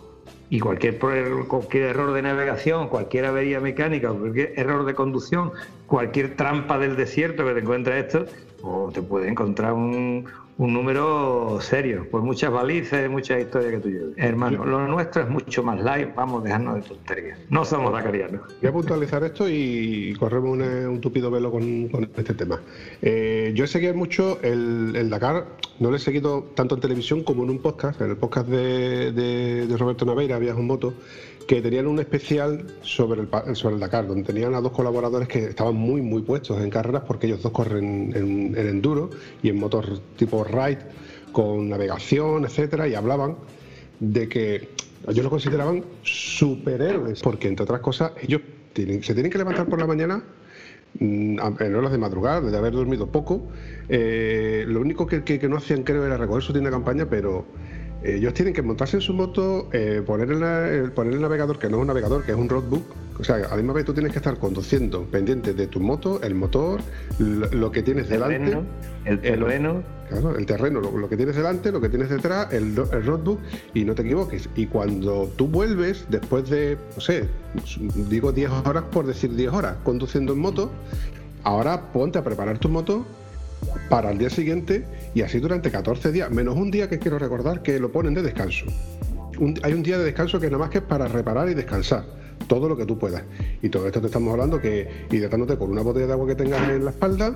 [0.51, 5.53] Y cualquier, error de navegación, cualquier avería mecánica, cualquier error de conducción,
[5.87, 8.25] cualquier trampa del desierto que te encuentres esto,
[8.61, 10.25] o te puede encontrar un,
[10.61, 14.11] un número serio, pues muchas balizas, muchas historias que tú llevas.
[14.15, 17.39] Hermano, lo nuestro es mucho más live, vamos a dejarnos de tonterías.
[17.49, 18.41] No somos dacarianos.
[18.61, 22.61] Voy a puntualizar esto y corremos un tupido velo con, este tema.
[23.01, 25.47] Eh, yo he seguido mucho el, Dakar,
[25.79, 29.11] no lo he seguido tanto en televisión como en un podcast, en el podcast de,
[29.13, 30.93] de Roberto Naveira, Viajes en Moto,
[31.51, 35.39] que tenían un especial sobre el, sobre el Dakar, donde tenían a dos colaboradores que
[35.47, 39.09] estaban muy, muy puestos en carreras porque ellos dos corren en, enduro
[39.43, 40.77] y en motor tipo ride
[41.33, 43.35] con navegación, etcétera, y hablaban
[43.99, 44.69] de que
[45.09, 48.39] ellos lo consideraban superhéroes, porque entre otras cosas, ellos
[48.73, 50.23] se tienen que levantar por la mañana
[51.01, 53.49] mm, en horas de madrugada, de haber dormido poco.
[53.89, 57.43] Eh, lo único que, que, no hacían, creo, era recoger su tienda de campaña, pero
[58.03, 61.77] ellos tienen que montarse en su moto, eh, poner, el, poner el navegador, que no
[61.77, 62.83] es un navegador, que es un roadbook.
[63.19, 66.19] O sea, a la misma vez tú tienes que estar conduciendo, pendiente de tu moto,
[66.23, 66.81] el motor,
[67.19, 68.57] lo, que tienes delante.
[69.05, 69.83] el terreno.
[70.09, 73.39] claro, el terreno, lo, que tienes delante, lo que tienes detrás, el, el roadbook,
[73.75, 74.49] y no te equivoques.
[74.55, 77.25] Y cuando tú vuelves, después de, no sé,
[78.09, 80.71] digo 10 horas por decir 10 horas, conduciendo en moto,
[81.43, 83.05] ahora ponte a preparar tu moto
[83.89, 87.61] para el día siguiente y así durante 14 días, menos un día que quiero recordar
[87.61, 88.65] que lo ponen de descanso.
[89.63, 92.05] hay un día de descanso que nada más que es para reparar y descansar,
[92.47, 93.23] todo lo que tú puedas.
[93.61, 96.69] Y todo esto te estamos hablando que hidratándote con una botella de agua que tengas
[96.69, 97.35] en la espalda,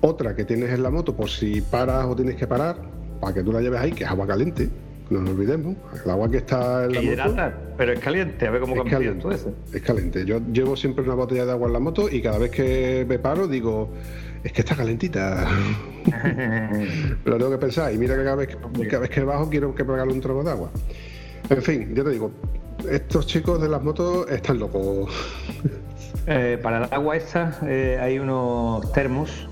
[0.00, 2.76] otra que tienes en la moto por si paras o tienes que parar,
[3.20, 4.68] para que tú la lleves ahí, que es agua caliente,
[5.10, 7.52] no nos olvidemos, el agua que está en la moto.
[7.76, 9.54] pero es caliente, a ver cómo cambia todo eso.
[9.72, 10.24] Es caliente.
[10.24, 13.18] Yo llevo siempre una botella de agua en la moto y cada vez que me
[13.18, 13.90] paro digo,
[14.44, 15.48] es que está calentita.
[17.24, 17.92] Lo tengo que pensar.
[17.92, 18.56] Y mira que cada vez,
[18.88, 20.70] cada vez que bajo quiero que pegarle un trozo de agua.
[21.48, 22.30] En fin, yo te digo,
[22.90, 25.10] estos chicos de las motos están locos.
[26.26, 29.48] Eh, para el agua esta eh, hay unos termos,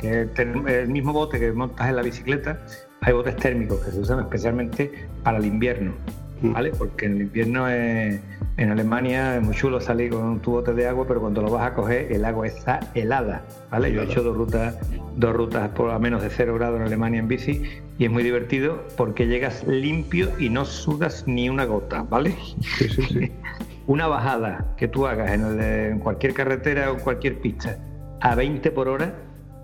[0.00, 2.64] que es el mismo bote que montas en la bicicleta,
[3.00, 5.94] hay botes térmicos que se usan especialmente para el invierno.
[6.42, 6.52] Mm.
[6.52, 6.72] ¿vale?
[6.76, 11.04] Porque en el invierno en Alemania es muy chulo salir con tu bote de agua,
[11.06, 13.92] pero cuando lo vas a coger el agua está helada, ¿vale?
[13.92, 14.76] Yo he hecho dos rutas,
[15.16, 17.62] dos rutas por a menos de cero grados en Alemania en bici
[17.98, 22.34] y es muy divertido porque llegas limpio y no sudas ni una gota, ¿vale?
[22.60, 23.32] Sí, sí, sí.
[23.86, 27.78] una bajada que tú hagas en, en cualquier carretera o en cualquier pista
[28.20, 29.14] a 20 por hora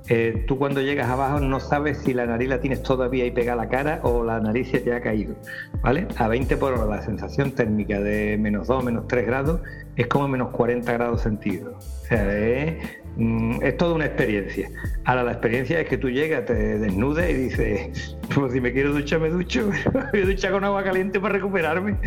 [0.09, 3.63] eh, tú cuando llegas abajo no sabes si la nariz la tienes todavía ahí pegada
[3.63, 5.35] a la cara o la nariz se te ha caído,
[5.81, 6.07] ¿vale?
[6.17, 9.61] A 20 por hora la sensación térmica de menos 2, menos 3 grados
[9.97, 11.85] es como menos 40 grados centígrados.
[12.03, 12.85] O sea, es,
[13.17, 14.69] mm, es toda una experiencia.
[15.05, 18.93] Ahora la experiencia es que tú llegas, te desnudas y dices, pues si me quiero
[18.93, 21.99] duchar me ducho, a duchar con agua caliente para recuperarme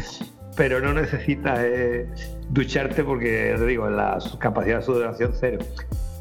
[0.57, 2.07] pero no necesitas eh,
[2.49, 5.59] ducharte porque, te digo, la capacidad de sudoración cero.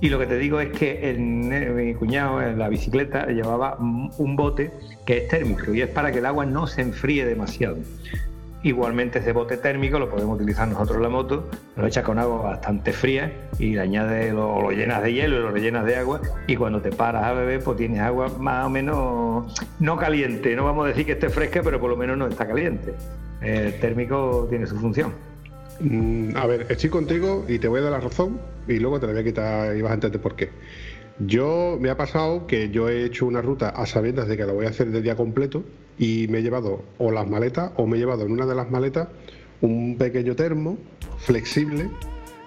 [0.01, 4.71] Y lo que te digo es que mi cuñado en la bicicleta llevaba un bote
[5.07, 7.79] que es térmico y es para que el agua no se enfríe demasiado.
[8.63, 12.43] Igualmente ese bote térmico lo podemos utilizar nosotros en la moto, lo echas con agua
[12.43, 16.21] bastante fría y le añades, lo, lo llenas de hielo y lo rellenas de agua
[16.47, 20.65] y cuando te paras a beber pues tienes agua más o menos no caliente, no
[20.65, 22.95] vamos a decir que esté fresca pero por lo menos no está caliente.
[23.41, 25.13] El térmico tiene su función.
[25.81, 29.07] Mm, a ver, estoy contigo y te voy a dar la razón y luego te
[29.07, 30.51] la voy a quitar y vas a entender por qué.
[31.19, 34.53] Yo me ha pasado que yo he hecho una ruta a sabiendas de que la
[34.53, 35.65] voy a hacer de día completo
[35.99, 38.71] y me he llevado o las maletas o me he llevado en una de las
[38.71, 39.09] maletas
[39.63, 40.77] un pequeño termo
[41.19, 41.89] flexible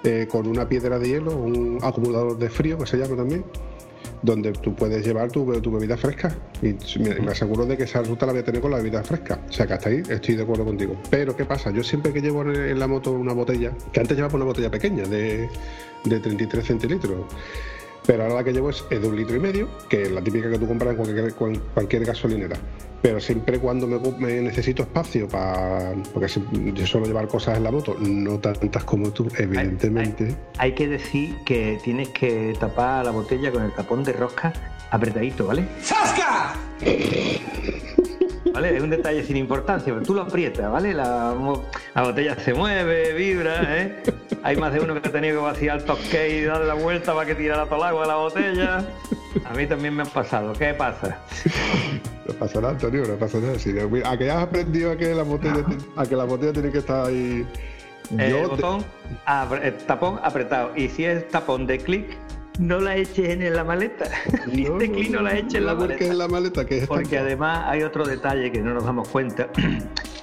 [0.03, 3.43] eh, con una piedra de hielo, un acumulador de frío que se llama también
[4.21, 6.35] donde tú puedes llevar tu, bebida fresca.
[6.61, 9.39] Y me, aseguro de que esa ruta la voy a tener con la bebida fresca.
[9.49, 10.95] O sea que hasta ahí estoy de acuerdo contigo.
[11.09, 11.71] Pero ¿qué pasa?
[11.71, 15.03] Yo siempre que llevo en la moto una botella, que antes llevaba una botella pequeña
[15.03, 15.49] de,
[16.05, 17.25] de 33 centilitros
[18.09, 20.49] pero ahora la que llevo es, de un litro y medio, que es la típica
[20.49, 22.57] que tú compras en cualquier, gasolinera.
[23.01, 25.93] Pero siempre cuando me, necesito espacio para.
[26.13, 26.27] Porque
[26.73, 30.35] yo suelo llevar cosas en la moto, no tantas como tú, evidentemente.
[30.57, 34.53] Hay, que decir que tienes que tapar la botella con el tapón de rosca
[34.91, 35.65] apretadito, ¿vale?
[35.81, 36.53] ¡Sasca!
[38.53, 38.75] ¿Vale?
[38.75, 40.93] Es un detalle sin importancia, pero tú lo aprietas, ¿vale?
[40.93, 41.35] La,
[41.95, 44.03] la botella se mueve, vibra, ¿eh?
[44.43, 47.13] Hay más de uno que ha tenido que vaciar el toque y darle la vuelta
[47.13, 48.85] para que tirara todo el agua de la botella.
[49.45, 50.53] A mí también me ha pasado.
[50.53, 51.19] ¿Qué pasa?
[52.29, 54.11] No pasa nada, Antonio, no pasa nada.
[54.11, 55.65] a que has aprendido a que la botella,
[55.95, 57.45] a que la botella tiene que estar ahí.
[58.15, 58.85] El botón,
[59.63, 60.71] el tapón apretado.
[60.75, 62.05] Y si es tapón de clic,
[62.59, 64.05] no la eches en la maleta.
[64.45, 66.05] Ni este clic no la eches en la maleta.
[66.05, 69.49] en la maleta que Porque además hay otro detalle que no nos damos cuenta.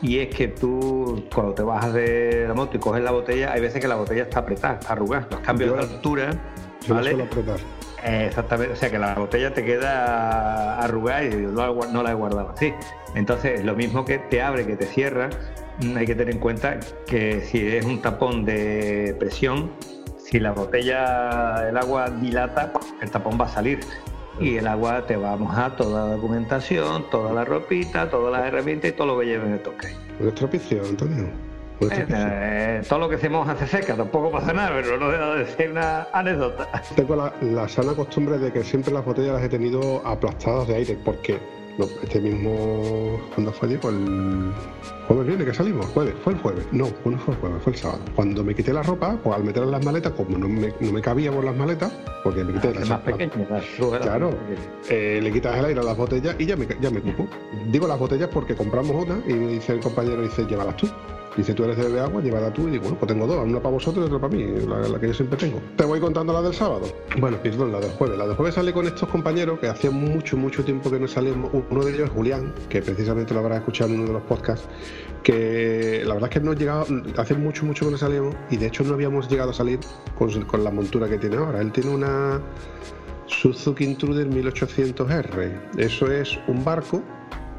[0.02, 3.62] Y es que tú, cuando te bajas de la moto y coges la botella, hay
[3.62, 5.26] veces que la botella está apretada, está arrugada.
[5.30, 6.30] Los cambios de altura,
[6.86, 7.22] ¿vale?
[7.22, 7.60] apretar.
[8.06, 12.72] Exactamente, o sea que la botella te queda arrugada y no la he guardado así.
[13.14, 15.30] Entonces, lo mismo que te abre, que te cierra,
[15.80, 19.70] mm, hay que tener en cuenta que si es un tapón de presión,
[20.18, 23.80] si la botella, el agua dilata, el tapón va a salir
[24.38, 28.46] y el agua te va a mojar toda la documentación, toda la ropita, todas las
[28.46, 29.88] herramientas y todo lo que lleve en el toque.
[30.88, 31.45] Antonio.
[31.80, 35.34] Eh, eh, todo lo que se moja se seca, tampoco pasa nada, pero no deja
[35.34, 36.68] de ser una anécdota.
[36.94, 40.98] Tengo la, sana costumbre de que siempre las botellas las he tenido aplastadas de aire,
[41.04, 41.38] porque
[41.76, 43.90] no, este mismo, ¿cuándo fue, Diego?
[43.90, 44.50] El
[45.06, 47.78] jueves viene que salimos, jueves, fue el jueves, no, no fue el jueves, fue el
[47.78, 48.00] sábado.
[48.14, 50.92] Cuando me quité la ropa, pues al meterla en las maletas, como no me, no
[50.92, 51.92] me cabía por las maletas,
[52.24, 53.46] porque me quité Es las más pequeño.
[54.00, 54.30] Claro,
[54.88, 57.28] eh, le quitas el aire a las botellas y ya me, ya me cupo.
[57.70, 60.88] Digo las botellas porque compramos una y me dice el compañero, dice, llévalas tú.
[61.36, 62.68] Dice, tú eres de beber agua, llévala tú.
[62.68, 65.08] Y digo, bueno, pues tengo dos, una para vosotros y otra para mí, la, que
[65.08, 65.60] yo siempre tengo.
[65.76, 66.86] Te voy contando la del sábado.
[67.18, 68.18] Bueno, perdón, la del jueves.
[68.18, 71.50] La del jueves salí con estos compañeros que hacía mucho, mucho tiempo que no salíamos.
[71.70, 74.66] Uno de ellos es Julián, que precisamente lo habrás escuchado en uno de los podcasts,
[75.22, 76.86] que la verdad es que no llegado,
[77.18, 79.80] hace mucho, mucho que no salíamos y de hecho no habíamos llegado a salir
[80.16, 81.60] con, con la montura que tiene ahora.
[81.60, 82.40] Él tiene una
[83.26, 85.78] Suzuki Intruder 1800R.
[85.78, 87.02] Eso es un barco,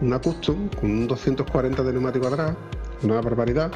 [0.02, 2.56] una custom, con un 240 de neumático atrás,
[3.04, 3.72] una barbaridad,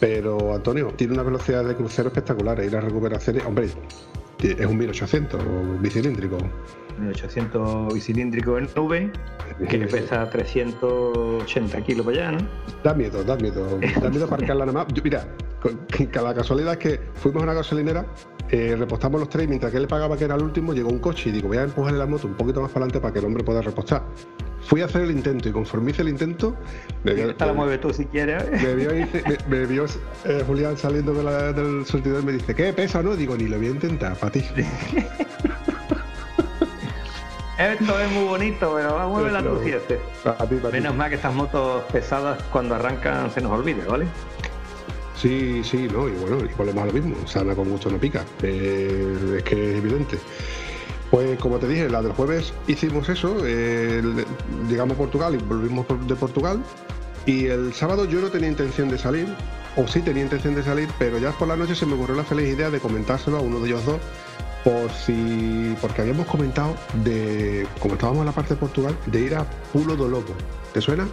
[0.00, 3.68] pero Antonio tiene una velocidad de crucero espectacular y las recuperaciones, hombre,
[4.42, 6.38] es un 1800 bicilíndrico.
[6.98, 9.10] 1800 bicilíndrico en nube,
[9.68, 12.48] que pesa 380 kilos para allá, ¿no?
[12.82, 14.92] Da miedo, da miedo, da miedo aparcarla nada más.
[14.94, 15.24] Yo, mira,
[15.60, 18.04] con- cada casualidad es que fuimos a una gasolinera,
[18.50, 20.98] eh, repostamos los tres y mientras que él pagaba que era el último, llegó un
[20.98, 23.18] coche y digo, voy a empujarle la moto un poquito más para adelante para que
[23.20, 24.02] el hombre pueda repostar.
[24.62, 26.56] Fui a hacer el intento y conforme hice el intento,
[27.02, 28.50] me vio, Esta la mueve tú si quieres.
[28.62, 29.84] me vio, me- me vio,
[30.24, 33.14] eh, Julián saliendo de la- del surtidor y me dice, ¿qué pesa no?
[33.16, 34.44] Digo, ni lo voy a intentar, para ti.
[37.56, 38.96] Esto es muy bonito, pero.
[40.24, 40.72] Para ti, para ti.
[40.80, 44.06] Menos mal que estas motos pesadas cuando arrancan se nos olvida, ¿vale?
[45.16, 49.42] Sí, sí, no, y bueno, volvemos a lo mismo, sana con gusto no pica, es
[49.44, 50.18] que es evidente.
[51.10, 53.36] Pues como te dije, la del jueves hicimos eso,
[54.68, 56.60] llegamos a Portugal y volvimos de Portugal,
[57.26, 59.28] y el sábado yo no tenía intención de salir,
[59.76, 62.24] o sí tenía intención de salir, pero ya por la noche se me ocurrió la
[62.24, 64.00] feliz idea de comentárselo a uno de ellos dos,
[64.64, 66.74] por si, porque habíamos comentado
[67.04, 70.34] de, como estábamos en la parte de Portugal, de ir a Pulo do Lobo.
[70.72, 71.06] ¿Te suena?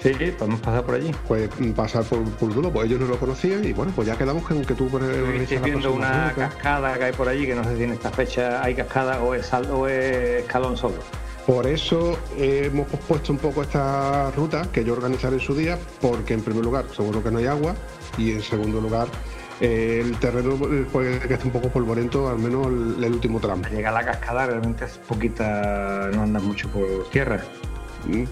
[0.00, 1.10] Sí, podemos pasar por allí.
[1.26, 4.44] pues mm, pasar por Puldulo, pues ellos no lo conocían y bueno, pues ya quedamos
[4.44, 7.76] con que tú por Estoy viendo una cascada que hay por allí, que no sé
[7.76, 10.96] si en esta fecha hay cascada o es, sal- o es escalón solo.
[11.46, 16.34] Por eso hemos pospuesto un poco esta ruta que yo organizaré en su día, porque
[16.34, 17.74] en primer lugar seguro que no hay agua
[18.18, 19.08] y en segundo lugar
[19.60, 23.40] eh, el terreno eh, puede que esté un poco polvorento, al menos el, el último
[23.40, 23.64] tramo.
[23.64, 27.40] Al llegar a la cascada realmente es poquita, no andas mucho por tierra.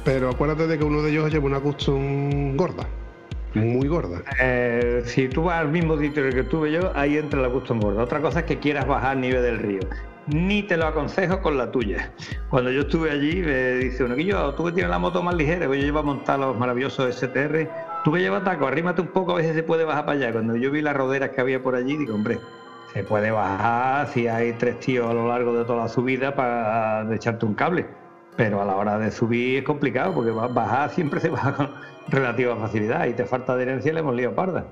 [0.05, 2.87] Pero acuérdate de que uno de ellos lleva una custom gorda,
[3.57, 4.23] muy gorda.
[4.41, 8.03] Eh, si tú vas al mismo el que estuve yo, ahí entra la custom gorda.
[8.03, 9.81] Otra cosa es que quieras bajar nivel del río.
[10.27, 12.13] Ni te lo aconsejo con la tuya.
[12.51, 15.35] Cuando yo estuve allí, me dice uno que yo, tú que tienes la moto más
[15.37, 17.69] ligera, pues yo llevo a montar los maravillosos STR,
[18.05, 20.33] tú que llevas taco, arrímate un poco, a veces se puede bajar para allá.
[20.33, 22.41] Cuando yo vi las roderas que había por allí, digo, hombre,
[22.93, 27.15] se puede bajar si hay tres tíos a lo largo de toda la subida para
[27.15, 27.87] echarte un cable.
[28.37, 31.71] Pero a la hora de subir es complicado porque ba- bajar siempre se baja con
[32.09, 34.67] relativa facilidad y te falta adherencia y le hemos liado parda.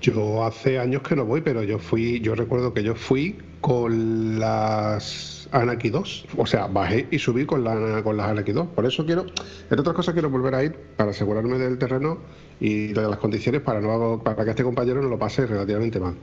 [0.00, 4.38] Yo hace años que no voy, pero yo fui, yo recuerdo que yo fui con
[4.38, 6.26] las Anaki 2.
[6.36, 8.66] O sea, bajé y subí con, la, con las Anaki 2.
[8.68, 12.18] Por eso quiero, entre otras cosas, quiero volver a ir para asegurarme del terreno
[12.60, 16.16] y de las condiciones para, no para que este compañero no lo pase relativamente mal.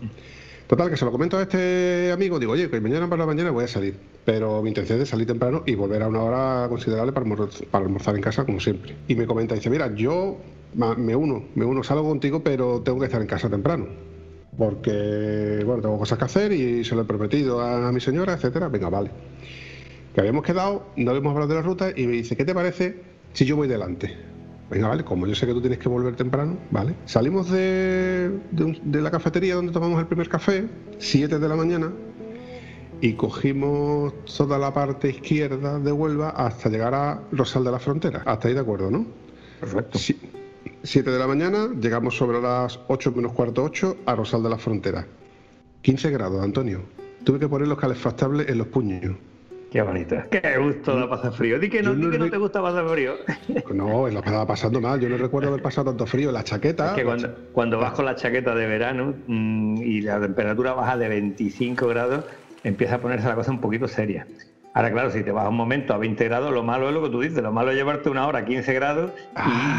[0.74, 3.52] Total, que se lo comento a este amigo, digo, oye, que mañana por la mañana
[3.52, 3.94] voy a salir,
[4.26, 7.86] pero mi intención es salir temprano y volver a una hora considerable para, almor- para
[7.86, 8.96] almorzar en casa, como siempre.
[9.08, 10.36] Y me comenta, dice, mira, yo
[10.74, 13.86] me uno, me uno, salgo contigo, pero tengo que estar en casa temprano.
[14.58, 18.68] Porque, bueno, tengo cosas que hacer y se lo he prometido a, mi señora, etcétera.
[18.68, 19.12] Venga, vale.
[20.16, 22.96] Que habíamos quedado, no habíamos hablado de la ruta y me dice, ¿qué te parece
[23.34, 24.33] si yo voy delante?
[24.74, 26.96] Venga, vale, como yo sé que tú tienes que volver temprano, ¿vale?
[27.06, 31.92] Salimos de, de la cafetería donde tomamos el primer café, 7 de la mañana,
[33.00, 38.24] y cogimos toda la parte izquierda de Huelva hasta llegar a Rosal de la Frontera.
[38.26, 39.06] Hasta ahí de acuerdo, ¿no?
[39.60, 40.00] Perfecto.
[40.82, 44.58] 7 de la mañana, llegamos sobre las 8 menos cuarto 8 a Rosal de la
[44.58, 45.06] Frontera.
[45.84, 46.82] 15 grados, Antonio.
[47.24, 49.18] Tuve que poner los calefactables en los puños.
[49.74, 50.28] Qué bonita.
[50.30, 51.58] Qué gusto da pasar frío.
[51.58, 53.16] Di que no, di que te gusta pasar frío.
[53.74, 55.00] No, la estaba pasando mal.
[55.00, 56.32] Yo no recuerdo haber pasado tanto frío.
[56.32, 56.90] La chaqueta.
[56.90, 60.96] Es que cuando, cuando vas con la chaqueta de verano mm, y la temperatura baja
[60.96, 62.24] de 25 grados,
[62.64, 64.28] empieza a ponerse la cosa un poquito seria.
[64.76, 67.10] Ahora, claro, si te vas un momento a 20 grados, lo malo es lo que
[67.10, 67.44] tú dices.
[67.44, 69.12] Lo malo es llevarte una hora a 15 grados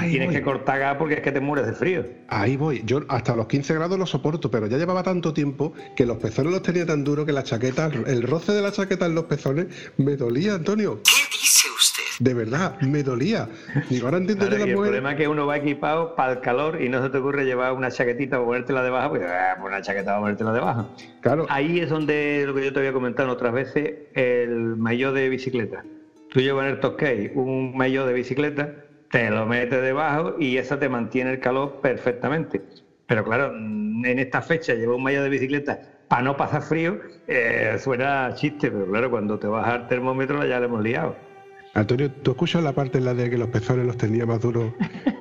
[0.07, 0.37] y tienes voy.
[0.37, 2.07] que cortar gas porque es que te mueres de frío.
[2.29, 2.83] Ahí voy.
[2.85, 6.53] Yo hasta los 15 grados lo soporto, pero ya llevaba tanto tiempo que los pezones
[6.53, 9.67] los tenía tan duros que la chaqueta, el roce de la chaqueta en los pezones
[9.97, 11.01] me dolía, Antonio.
[11.03, 11.84] ¿Qué dice usted?
[12.21, 13.49] De verdad, me dolía.
[13.91, 16.35] Digo, ahora entiendo Claro, yo y las el problema es que uno va equipado para
[16.35, 19.57] el calor y no se te ocurre llevar una chaquetita o ponértela debajo, pues ah,
[19.59, 20.95] pues una chaqueta para ponértela debajo.
[21.21, 25.29] Claro, Ahí es donde lo que yo te había comentado otras veces, el maillot de
[25.29, 25.85] bicicleta.
[26.31, 28.73] tú llevas en el toque un maillot de bicicleta,
[29.11, 32.63] te lo metes debajo y eso te mantiene el calor perfectamente.
[33.07, 37.77] Pero claro, en esta fecha llevar un maillot de bicicleta para no pasar frío, eh,
[37.79, 41.34] suena chiste, pero claro, cuando te vas al termómetro ya le hemos liado.
[41.75, 44.73] Antonio, ¿tú escuchas la parte en la de que los pezones los tenía más duros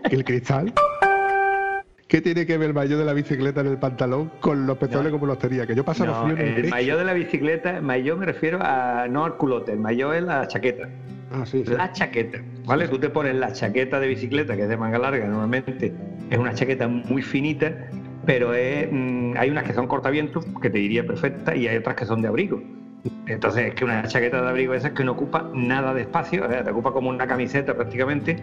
[0.08, 0.72] que el cristal?
[2.08, 5.12] ¿Qué tiene que ver el maillot de la bicicleta en el pantalón con los pezones
[5.12, 5.66] como los tenía?
[5.66, 9.08] Que yo pasaba frío en el, el maillot de la bicicleta, maillot me refiero a
[9.10, 10.90] no al culote, el maillot es la chaqueta.
[11.32, 11.74] Ah, sí, sí.
[11.74, 12.88] La chaqueta, ¿vale?
[12.88, 15.92] Tú te pones la chaqueta de bicicleta, que es de manga larga, normalmente
[16.30, 17.74] es una chaqueta muy finita,
[18.28, 21.96] pero es, mm, hay unas que son cortavientos, que te diría perfecta, y hay otras
[21.96, 22.62] que son de abrigo.
[23.28, 26.46] Entonces, es que una chaqueta de abrigo esa es que no ocupa nada de espacio,
[26.46, 28.38] o sea, te ocupa como una camiseta prácticamente,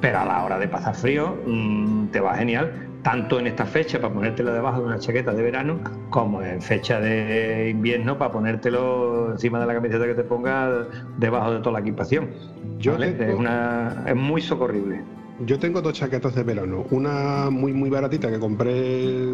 [0.00, 4.00] pero a la hora de pasar frío mmm, te va genial, tanto en esta fecha
[4.00, 9.32] para ponértelo debajo de una chaqueta de verano, como en fecha de invierno para ponértelo
[9.32, 10.86] encima de la camiseta que te ponga
[11.18, 12.30] debajo de toda la equipación.
[12.78, 13.12] Yo ¿vale?
[13.12, 13.32] tengo...
[13.32, 15.02] es, una, es muy socorrible.
[15.40, 16.86] Yo tengo dos chaquetas de verano.
[16.90, 19.24] Una muy muy baratita que compré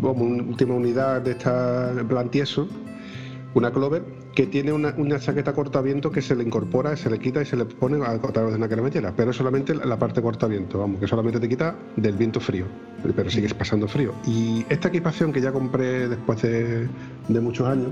[0.00, 2.66] como última unidad de esta en plan tieso,
[3.54, 4.02] una Clover,
[4.34, 7.56] que tiene una, una chaqueta cortaviento que se le incorpora, se le quita y se
[7.56, 11.08] le pone a, a través de una cremallera, pero solamente la parte cortaviento, vamos, que
[11.08, 12.66] solamente te quita del viento frío,
[13.16, 14.14] pero sigues pasando frío.
[14.26, 16.88] Y esta equipación que ya compré después de,
[17.28, 17.90] de muchos años,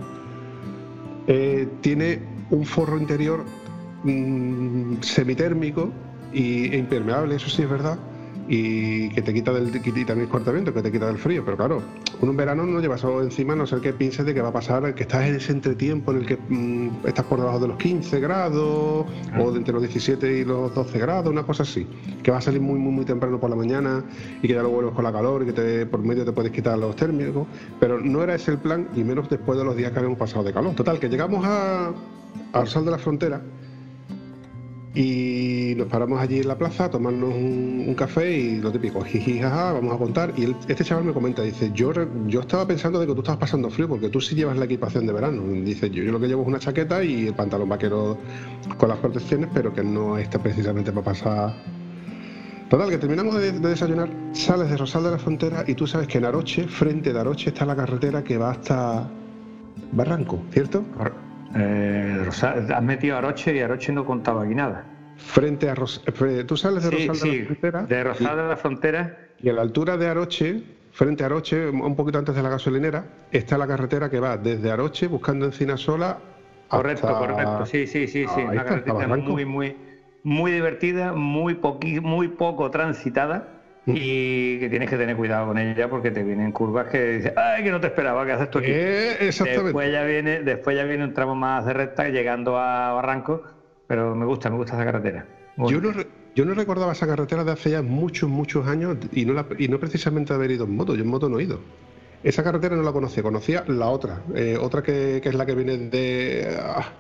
[1.27, 3.45] eh, tiene un forro interior
[4.05, 5.91] mmm, semitérmico
[6.33, 7.99] y, e impermeable, eso sí es verdad,
[8.49, 11.45] y que te quita del y también cortamiento, que te quita del frío.
[11.45, 11.83] Pero claro,
[12.21, 14.95] un verano no llevas eso encima, no ser que pienses de que va a pasar,
[14.95, 18.21] que estás en ese entretiempo en el que mmm, estás por debajo de los 15
[18.21, 19.07] grados,
[19.39, 21.87] o de entre los 17 y los 12 grados, una cosa así.
[22.23, 24.05] Que va a salir muy, muy, muy temprano por la mañana
[24.43, 26.51] y que ya lo vuelves con la calor y que te, por medio te puedes
[26.51, 27.47] quitar los térmicos.
[27.79, 30.43] Pero no era ese el plan, y menos después de los días que habíamos pasado
[30.43, 30.75] de calor.
[30.75, 31.93] Total, que llegamos a,
[32.53, 33.43] al sal de la frontera
[35.01, 39.39] y nos paramos allí en la plaza a tomarnos un, café y lo típico, jiji,
[39.39, 40.33] jaja, vamos a contar.
[40.37, 41.93] Y este chaval me comenta, dice, yo,
[42.27, 45.07] yo estaba pensando de que tú estabas pasando frío porque tú sí llevas la equipación
[45.07, 45.43] de verano.
[45.65, 48.19] Dice, yo, yo lo que llevo es una chaqueta y el pantalón vaquero
[48.77, 51.55] con las protecciones, pero que no está precisamente para pasar...
[52.69, 56.09] Total, que terminamos de, de desayunar, sales de Rosal de la Frontera y tú sabes
[56.09, 59.09] que en Aroche, frente de Aroche, está la carretera que va hasta
[59.93, 60.85] Barranco, ¿cierto?
[61.55, 61.98] Eh,
[62.29, 64.85] Rosal, has metido Aroche y Aroche no contaba aquí nada.
[65.17, 66.03] Frente a Ros
[66.47, 67.83] tú sales de Rosal sí, de sí, la Frontera.
[67.83, 69.19] De Rosal de la Frontera.
[69.41, 70.63] Y a la altura de Aroche,
[70.93, 74.71] frente a Aroche, un poquito antes de la gasolinera, está la carretera que va desde
[74.71, 76.19] Aroche, buscando Encinasola.
[76.69, 77.19] Correcto, hasta...
[77.19, 77.67] correcto.
[77.67, 78.41] Sí, sí, sí, sí.
[78.47, 79.77] Ah, una carretera muy, muy,
[80.23, 83.58] muy divertida, muy, poqui, muy poco transitada
[83.95, 87.63] y que tienes que tener cuidado con ella porque te vienen curvas que dices, ay,
[87.63, 88.71] que no te esperaba, que haces tú aquí?
[88.71, 89.65] Eh, exactamente.
[89.65, 93.43] Después ya, viene, después ya viene un tramo más de recta llegando a Barranco,
[93.87, 95.27] pero me gusta, me gusta esa carretera.
[95.57, 95.93] Yo no,
[96.35, 99.69] yo no, recordaba esa carretera de hace ya muchos, muchos años y no, la, y
[99.69, 101.61] no precisamente haber ido en moto, yo en moto no he ido.
[102.23, 105.55] Esa carretera no la conocía, conocía la otra, eh, otra que, que, es la que
[105.55, 106.59] viene de...
[106.61, 106.93] Ah,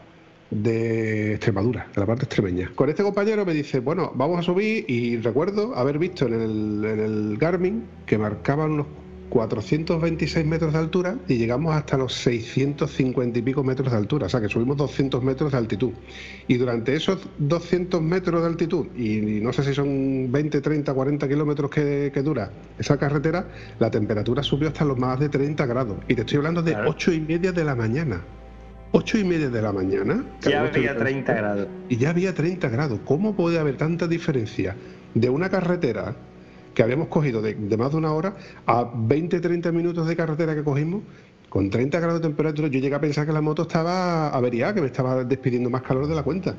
[0.51, 2.70] de Extremadura, de la parte extremeña.
[2.74, 6.84] Con este compañero me dice, bueno, vamos a subir y recuerdo haber visto en el,
[6.84, 8.86] en el Garmin que marcaban unos
[9.28, 14.28] 426 metros de altura y llegamos hasta los 650 y pico metros de altura, o
[14.28, 15.92] sea que subimos 200 metros de altitud.
[16.46, 21.28] Y durante esos 200 metros de altitud, y, no sé si son 20, 30, 40
[21.28, 23.46] kilómetros que, que, dura esa carretera,
[23.78, 25.99] la temperatura subió hasta los más de 30 grados.
[26.09, 26.90] Y te estoy hablando de claro.
[26.90, 28.22] 8 y media de la mañana.
[28.93, 30.24] 8 y media de la mañana.
[30.43, 31.68] Ya había 30 grados.
[31.89, 33.01] Y ya había 30 grados.
[33.05, 34.76] ¿Cómo puede haber tanta diferencia
[35.14, 36.14] de una carretera
[36.74, 38.34] que habíamos cogido de, de más de una hora
[38.66, 41.03] a 20-30 minutos de carretera que cogimos?
[41.49, 44.80] Con 30 grados de temperatura, yo llegué a pensar que la moto estaba averiada, que
[44.82, 46.55] me estaba despidiendo más calor de la cuenta.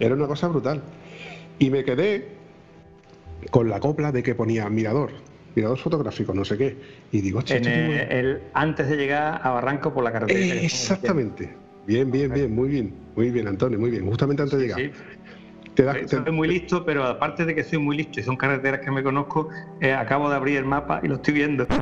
[0.00, 0.82] Era una cosa brutal.
[1.58, 2.28] Y me quedé
[3.50, 5.10] con la copla de que ponía mirador,
[5.54, 6.76] mirador fotográfico, no sé qué.
[7.12, 10.40] Y digo, en el, el, antes de llegar a Barranco por la carretera.
[10.40, 11.61] Eh, exactamente.
[11.86, 14.06] Bien, bien, bien, muy bien, muy bien, Antonio, muy bien.
[14.06, 14.80] Justamente antes de llegar.
[14.80, 14.90] Sí.
[15.74, 16.06] Te da, te...
[16.06, 19.02] Soy muy listo, pero aparte de que soy muy listo y son carreteras que me
[19.02, 19.48] conozco,
[19.80, 21.66] eh, acabo de abrir el mapa y lo estoy viendo.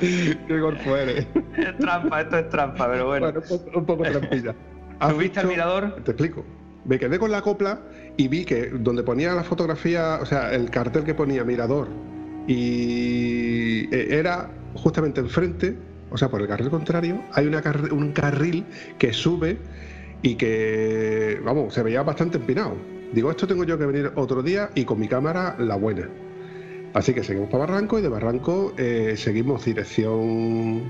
[0.00, 1.26] Qué golfo eres.
[1.56, 3.32] Es trampa, esto es trampa, pero bueno.
[3.32, 3.42] Bueno,
[3.74, 4.54] un poco trampilla.
[5.08, 6.02] ¿Subiste al mirador?
[6.04, 6.44] Te explico.
[6.84, 7.80] Me quedé con la copla
[8.16, 11.88] y vi que donde ponía la fotografía, o sea, el cartel que ponía mirador,
[12.46, 15.78] y eh, era justamente enfrente
[16.14, 18.64] o sea, por el carril contrario, hay una car un carril
[18.98, 19.58] que sube
[20.22, 22.76] y que, vamos, se veía bastante empinado.
[23.12, 26.08] Digo, esto tengo yo que venir otro día y con mi cámara la buena.
[26.92, 30.84] Así que seguimos para Barranco y de Barranco eh, seguimos dirección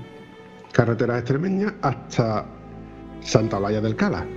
[0.71, 2.45] carretera extremeña hasta
[3.21, 4.27] Santa Olaya del Cala.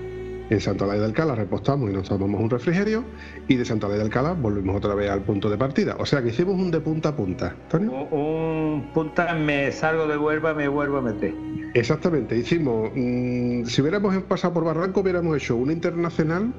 [0.51, 3.05] En Santa Olaya del Cala repostamos y nos tomamos un refrigerio
[3.49, 5.97] y de Santa Olaya del Cala volvimos otra vez al punto de partida.
[5.99, 7.55] O sea que hicimos un de punta a punta.
[7.65, 7.93] ¿Antonio?
[8.11, 11.35] Un, un punta, me salgo de Huelva, me vuelvo a meter.
[11.75, 16.51] Exactamente, hicimos, mm, si hubiéramos pasado por Barranco, hubiéramos hecho una internacional,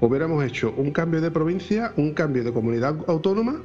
[0.00, 3.62] hubiéramos hecho un cambio de provincia, un cambio de comunidad autónoma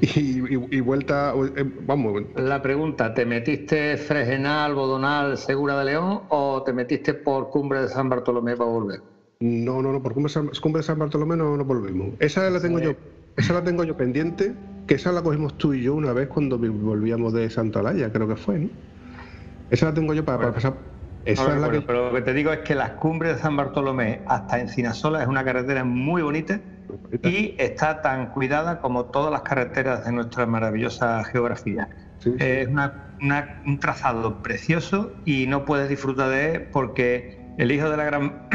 [0.00, 6.22] y, y- y vuelta, eh, vamos, La pregunta, ¿te metiste Fregenal, Bodonal, Segura de León
[6.30, 9.00] o te metiste por Cumbre de San Bartolomé para volver?
[9.40, 12.10] No, no, no, por Cumbre, San, Cumbre de San Bartolomé no, no volvimos.
[12.18, 12.92] Esa la tengo yo,
[13.36, 14.54] esa la tengo yo pendiente,
[14.86, 18.28] que esa la cogimos tú y yo una vez cuando volvíamos de Santa Olaya, creo
[18.28, 18.68] que fue, ¿no?
[19.70, 20.74] Esa la tengo yo para, para pasar.
[21.24, 21.86] Esa No es la recuerdo, que.
[21.86, 25.28] Pero lo que te digo es que las cumbres de San Bartolomé hasta Encinasola es
[25.28, 26.60] una carretera muy bonita
[27.22, 31.88] y está tan cuidada como todas las carreteras de nuestra maravillosa geografía.
[32.18, 32.36] Sí, sí.
[32.38, 37.90] Es una- una- un trazado precioso y no puedes disfrutar de él porque el hijo
[37.90, 38.48] de la gran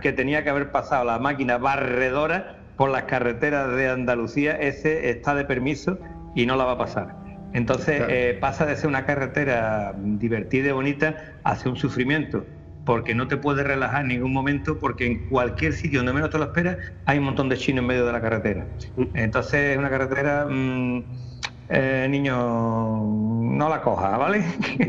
[0.00, 5.34] que tenía que haber pasado la máquina barredora por las carreteras de Andalucía, ese está
[5.34, 5.98] de permiso
[6.34, 7.16] y no la va a pasar.
[7.52, 8.12] Entonces Claro.
[8.12, 11.14] eh, pasa de ser una carretera divertida y bonita
[11.44, 12.44] hacia un sufrimiento,
[12.84, 16.38] porque no te puedes relajar en ningún momento, porque en cualquier sitio donde menos te
[16.38, 18.66] lo esperas hay un montón de chinos en medio de la carretera.
[19.14, 21.33] Entonces es una carretera, mm,
[21.68, 24.44] eh, niño, no la coja, ¿vale?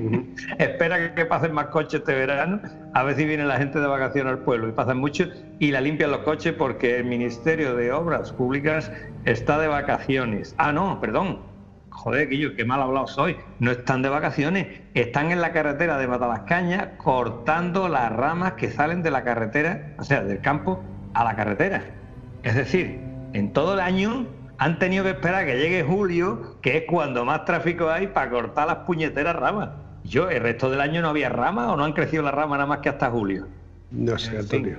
[0.58, 2.60] Espera que, que pasen más coches este verano,
[2.94, 5.82] a ver si viene la gente de vacaciones al pueblo y pasan muchos y la
[5.82, 8.92] limpian los coches porque el Ministerio de Obras Públicas
[9.24, 10.54] está de vacaciones.
[10.58, 11.40] Ah, no, perdón.
[11.90, 13.38] Joder, Guillo, qué mal hablado soy.
[13.60, 19.02] No están de vacaciones, están en la carretera de Matalascaña cortando las ramas que salen
[19.02, 21.84] de la carretera, o sea, del campo a la carretera.
[22.44, 23.00] Es decir,
[23.32, 27.46] en todo el año han tenido que esperar que llegue julio, que es cuando más
[27.46, 29.70] tráfico hay, para cortar las puñeteras ramas.
[30.04, 32.68] Yo, el resto del año no había ramas o no han crecido las ramas nada
[32.68, 33.48] más que hasta julio.
[33.92, 34.78] No sé, en fin.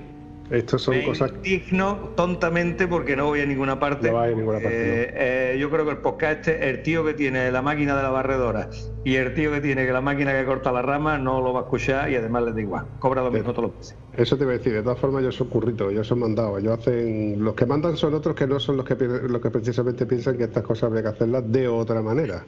[0.51, 1.33] Estas son Me cosas.
[1.33, 4.09] indigno tontamente porque no voy a ninguna parte.
[4.09, 5.13] No vas a ninguna parte, Eh,
[5.55, 8.11] eh, yo creo que el podcast este, el tío que tiene la máquina de la
[8.11, 8.71] barredora
[9.05, 11.61] y el tío que tiene que la máquina que corta la rama no lo va
[11.61, 12.87] a escuchar y además les da igual.
[13.01, 13.97] Cobra lo mismo todos los meses.
[14.17, 16.79] Eso te iba a decir, de todas formas ellos son curritos, ellos son mandados, ellos
[16.79, 20.37] hacen, los que mandan son otros que no son los que, los que precisamente piensan
[20.39, 22.45] que estas cosas habría que hacerlas de otra manera.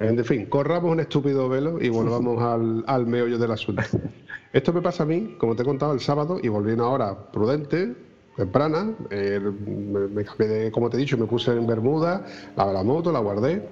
[0.00, 3.82] En fin, corramos un estúpido velo y volvamos al, al meollo del asunto.
[4.52, 7.30] Esto me pasa a mí, como te he contado, el sábado y volví una hora
[7.30, 7.94] prudente,
[8.34, 12.24] temprana, eh, me, me cambié de, como te he dicho, me puse en Bermuda,
[12.56, 13.62] lavé la moto, la guardé.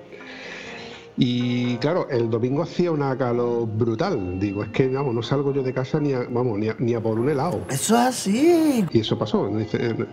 [1.21, 4.39] Y claro, el domingo hacía una calor brutal.
[4.39, 6.95] Digo, es que vamos, no salgo yo de casa ni a, vamos, ni a, ni
[6.95, 7.61] a por un helado.
[7.71, 8.87] Eso es así.
[8.93, 9.51] Y eso pasó.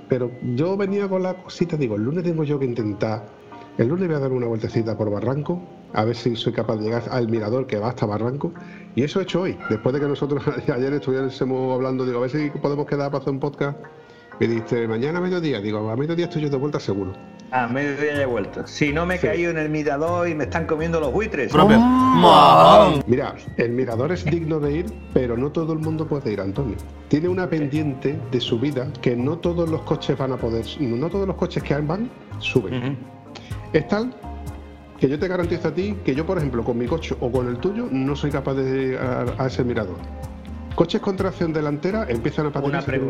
[0.09, 3.28] Pero yo venía con la cosita, digo, el lunes tengo yo que intentar.
[3.78, 5.61] El lunes voy a dar una vueltecita por Barranco,
[5.94, 8.52] a ver si soy capaz de llegar al mirador que va hasta Barranco.
[8.96, 9.58] Y eso he hecho hoy.
[9.70, 13.34] Después de que nosotros ayer estuviésemos hablando, digo, a ver si podemos quedar para hacer
[13.34, 13.78] un podcast.
[14.40, 15.62] Me dice, mañana a mediodía.
[15.62, 17.14] Digo, a mediodía estoy yo de vuelta seguro.
[17.52, 18.68] A mediodía ya he vuelto.
[18.68, 19.28] Si no me he Sí.
[19.28, 21.54] caído en el mirador y me están comiendo los buitres.
[21.54, 21.80] Propio.
[23.08, 26.76] Mira, el mirador es digno de ir, pero no todo el mundo puede ir, Antonio.
[27.08, 31.28] Tiene una pendiente de subida que no todos los coches van a poder, no todos
[31.28, 32.10] los coches que van
[32.40, 32.98] suben.
[33.72, 34.14] Es tal
[35.00, 37.48] que yo te garantizo a ti que yo, por ejemplo, con mi coche o con
[37.48, 39.98] el tuyo, no soy capaz de ir a, ese mirador.
[40.76, 43.02] Coches con tracción delantera empiezan a patinar que.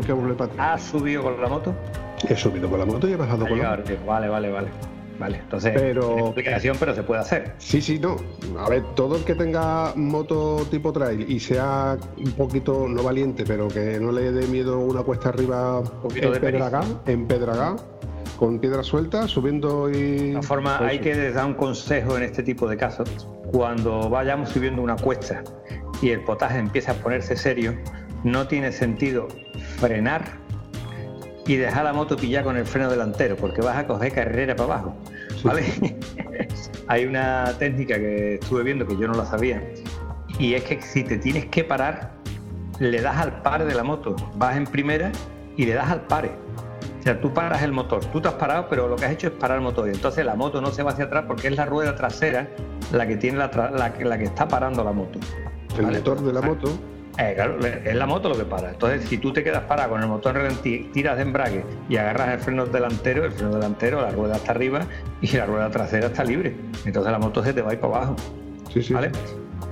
[0.58, 1.74] ¿Has subido con la moto?
[2.28, 3.82] He subido con la moto y he bajado con la moto.
[4.06, 4.68] Vale, vale, vale.
[5.18, 7.54] Vale, entonces, Pero- explicación, pero se puede hacer.
[7.58, 8.16] Sí, sí, no.
[8.58, 13.44] A ver, todo el que tenga moto tipo trail y sea un poquito, no valiente,
[13.46, 16.36] pero que no le dé miedo una cuesta arriba poquito de
[17.06, 17.76] empedragá,
[18.38, 19.92] con piedra suelta, subiendo y...
[19.92, 23.28] De todas formas, Pues hay que dar un consejo en este tipo de casos.
[23.52, 25.42] Cuando vayamos subiendo una cuesta
[26.02, 27.74] y el potaje empieza a ponerse serio,
[28.24, 29.28] no tiene sentido
[29.78, 30.24] frenar
[31.46, 34.74] y dejar la moto pillar con el freno delantero, porque vas a coger carrera para
[34.74, 34.96] abajo.
[35.44, 35.64] ¿Vale?
[36.88, 39.62] hay una técnica que estuve viendo que yo no la sabía,
[40.38, 42.12] y es que si te tienes que parar,
[42.78, 45.12] le das al par de la moto, vas en primera
[45.56, 46.32] y le das al pare.
[47.06, 49.32] Sea, tú paras el motor, tú te has parado, pero lo que has hecho es
[49.34, 49.86] parar el motor.
[49.88, 52.48] Y entonces la moto no se va hacia atrás porque es la rueda trasera
[52.90, 55.20] la que tiene la, la, que- la que está parando la moto.
[55.78, 55.98] El Vale.
[55.98, 56.68] motor de la moto,
[57.18, 58.70] Eh, claro, es la moto lo que para.
[58.70, 61.96] Entonces, si tú te quedas parado con el motor en ralentí, tiras de embrague y
[61.96, 64.80] agarras el freno delantero, el freno delantero, la rueda está arriba
[65.22, 66.56] y la rueda trasera está libre.
[66.84, 68.16] Entonces la moto se te va a ir para abajo.
[68.74, 68.92] sí, sí.
[68.92, 69.12] ¿vale?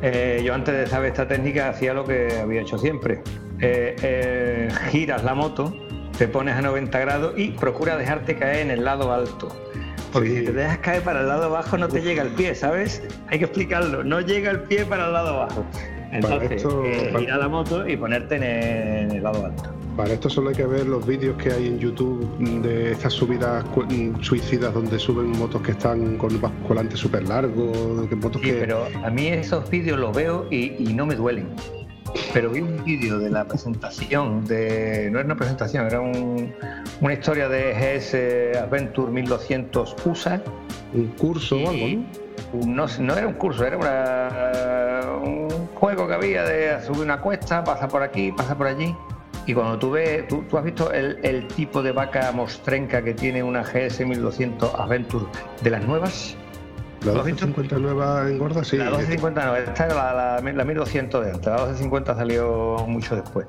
[0.02, 3.22] Eh, yo antes de saber esta técnica hacía lo que había hecho siempre.
[3.60, 5.74] Eh, giras la moto,
[6.18, 9.48] te pones a 90 grados y procura dejarte caer en el lado alto.
[10.12, 10.36] Porque Sí.
[10.38, 13.02] si te dejas caer para el lado abajo no te llega el pie, ¿sabes?
[13.28, 15.64] Hay que explicarlo, no llega el pie para el lado abajo.
[16.12, 18.64] Entonces, esto- eh, para- la moto y ponerte en el,
[19.04, 19.70] en el lado alto.
[19.96, 22.24] Para esto solo hay que ver los vídeos que hay en YouTube
[22.62, 23.64] de estas subidas
[24.20, 28.54] suicidas donde suben motos que están con basculantes súper largos, que motos Sí, que...
[28.54, 31.48] pero a mí esos vídeos los veo y, y no me duelen.
[32.32, 35.08] Pero vi un vídeo de la presentación de.
[35.10, 36.54] No era una presentación, era un-
[37.00, 40.40] una historia de GS Adventure 1200 USA.
[40.92, 41.86] Un curso o algo,
[43.00, 43.16] ¿no?
[43.16, 48.02] Era un curso, era una- un juego que había de subir una cuesta, pasa por
[48.02, 48.94] aquí, pasa por allí.
[49.46, 53.12] Y cuando tú ves, tú, tú has visto el, el tipo de vaca mostrenca que
[53.12, 55.26] tiene una GS 1200 Adventure
[55.62, 56.36] de las nuevas.
[57.04, 57.46] La ¿Lo has visto?
[57.46, 58.78] 1259 engorda, sí.
[58.78, 63.16] La 1250 no, esta era la, la, la 1200 de antes, la 1250 salió mucho
[63.16, 63.46] después.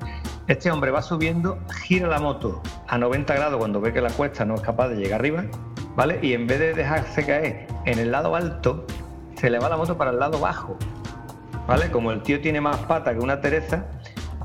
[0.47, 4.43] Este hombre va subiendo, gira la moto a 90 grados cuando ve que la cuesta
[4.45, 5.45] no es capaz de llegar arriba,
[5.95, 6.20] ¿vale?
[6.22, 8.86] Y en vez de dejarse caer en el lado alto,
[9.36, 10.78] se le va la moto para el lado bajo,
[11.66, 11.89] ¿vale?
[11.91, 13.86] Como el tío tiene más pata que una Teresa,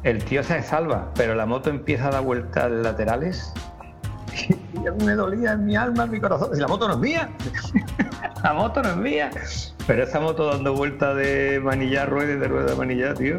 [0.03, 3.53] el tío se salva, pero la moto empieza a dar vueltas laterales.
[4.73, 6.55] Y me dolía en mi alma, en mi corazón.
[6.55, 7.29] Si la moto no es mía,
[8.45, 9.31] la moto no es mía.
[9.87, 13.37] Pero esa moto dando vueltas de manillar, ruedas de rueda de manillar, tío,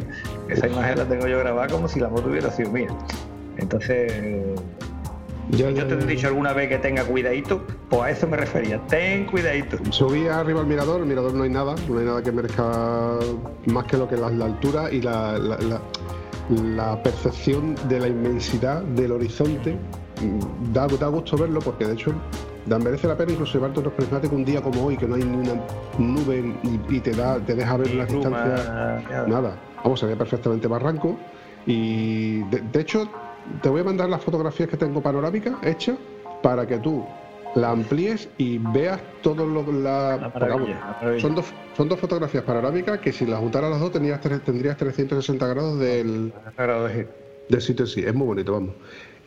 [0.50, 2.90] esa imagen la tengo yo grabada como si la moto hubiera sido mía.
[3.58, 4.14] Entonces,
[5.50, 8.80] yo te he dicho alguna vez que tenga cuidadito, pues a eso me refería.
[8.88, 9.78] Ten cuidadito.
[9.92, 13.18] Subí arriba al mirador, el mirador no hay nada, no hay nada que merezca
[13.66, 15.40] más que lo que la, la altura y la-
[16.50, 19.78] la percepción de la inmensidad del horizonte.
[20.22, 22.14] Mm, Da, da gusto verlo porque de hecho
[22.66, 25.36] merece la pena incluso llevarte unos prismáticos un día como hoy que no hay ni
[25.36, 25.60] una
[25.98, 29.28] nube y, y te da te deja ver las distancias nada.
[29.28, 29.56] nada.
[29.84, 31.18] Vamos, se ve perfectamente barranco
[31.66, 33.08] y de, de hecho
[33.62, 35.98] te voy a mandar las fotografías que tengo panorámicas hechas
[36.44, 37.04] para que tú
[37.56, 41.20] la amplíes y veas todo lo la, maravilla, la maravilla.
[41.22, 41.46] son dos
[41.76, 45.80] son dos fotografías panorámicas que si las juntaras las dos tendrías, tre- tendrías 360 grados
[45.80, 46.32] del,
[47.50, 48.02] de sitio sí.
[48.06, 48.76] Es muy bonito, vamos.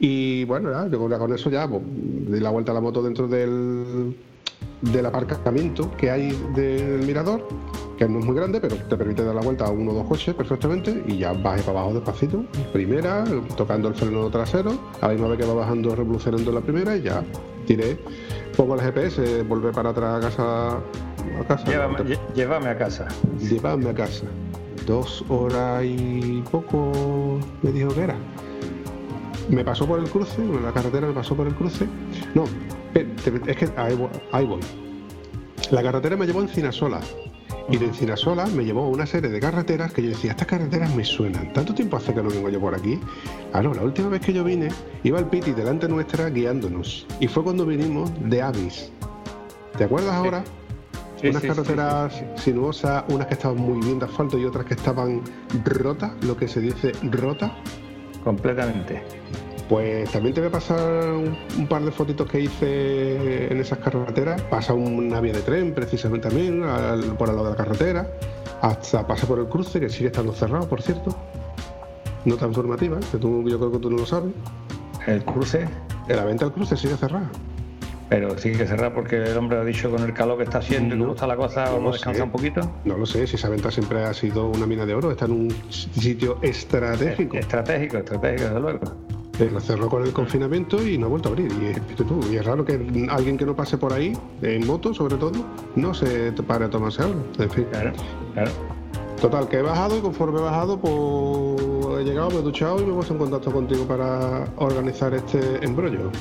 [0.00, 3.28] Y bueno, ya, yo con- eso ya pues, di la vuelta a la moto dentro
[3.28, 4.16] del,
[4.82, 7.46] del aparcamiento que hay del mirador,
[7.96, 10.06] que no es muy grande, pero te permite dar la vuelta a uno o dos
[10.08, 12.44] coches perfectamente y ya bajé para abajo despacito.
[12.72, 13.24] Primera,
[13.56, 17.02] tocando el freno trasero, a la misma vez que va bajando, revolucionando la primera y
[17.02, 17.22] ya
[17.66, 17.96] tiré.
[18.56, 20.76] Pongo el GPS, volver para atrás a casa.
[21.40, 23.06] A casa Llévame, llévame a casa.
[23.40, 24.26] Llevarme a casa.
[24.86, 28.16] Dos horas y poco me dijo que era.
[29.48, 31.86] Me pasó por el cruce, la carretera me pasó por el cruce.
[32.34, 32.44] No,
[32.94, 34.08] es que ahí voy.
[34.32, 34.60] ahí voy.
[35.70, 37.00] La carretera me llevó a Encinasola.
[37.68, 40.94] Y de Encinasola me llevó a una serie de carreteras que yo decía, estas carreteras
[40.94, 41.52] me suenan.
[41.54, 43.00] ¿Tanto tiempo hace que no vengo yo por aquí?
[43.52, 44.68] Ah, no, la última vez que yo vine,
[45.02, 47.06] iba el Piti delante nuestra guiándonos.
[47.20, 48.90] Y fue cuando vinimos de Avis.
[49.78, 50.44] ¿Te acuerdas ahora?
[51.20, 52.24] Sí, unas sí, carreteras sí.
[52.36, 55.22] sinuosas, unas que estaban muy bien de asfalto y otras que estaban
[55.64, 57.56] rotas, lo que se dice rota.
[58.24, 59.02] Completamente.
[59.68, 63.78] Pues también te voy a pasar un, un par de fotitos que hice en esas
[63.78, 64.40] carreteras.
[64.42, 68.06] Pasa una vía de tren, precisamente también, al- por al lado de la carretera.
[68.60, 71.14] Hasta pasa por el cruce, que sigue estando cerrado, por cierto.
[72.24, 74.32] Nota informativa, que tú, yo creo que tú no lo sabes.
[75.06, 75.66] El cruce,
[76.08, 77.30] La venta al cruce sigue cerrada.
[78.14, 80.94] Pero sí que cerrar porque el hombre ha dicho con el calor que está haciendo
[80.94, 82.22] y No, cómo está la cosa, no vamos a lo descansar sé.
[82.22, 82.60] un poquito.
[82.84, 85.32] No lo sé, si esa venta siempre ha sido una mina de oro, está en
[85.32, 87.36] un sitio estratégico.
[87.36, 88.78] Estratégico, estratégico, desde luego.
[89.40, 91.50] Eh, Lo cerró con el confinamiento y no ha vuelto a abrir.
[92.30, 92.74] Y es raro que
[93.10, 95.32] alguien que no pase por ahí, en moto sobre todo,
[95.74, 97.20] no se pare a tomarse algo.
[97.40, 97.66] En fin.
[97.72, 97.92] Claro,
[98.34, 98.50] claro.
[99.20, 102.84] Total, que he bajado y conforme he bajado, pues he llegado, me he duchado y
[102.84, 106.12] me he puesto en contacto contigo para organizar este embrollo.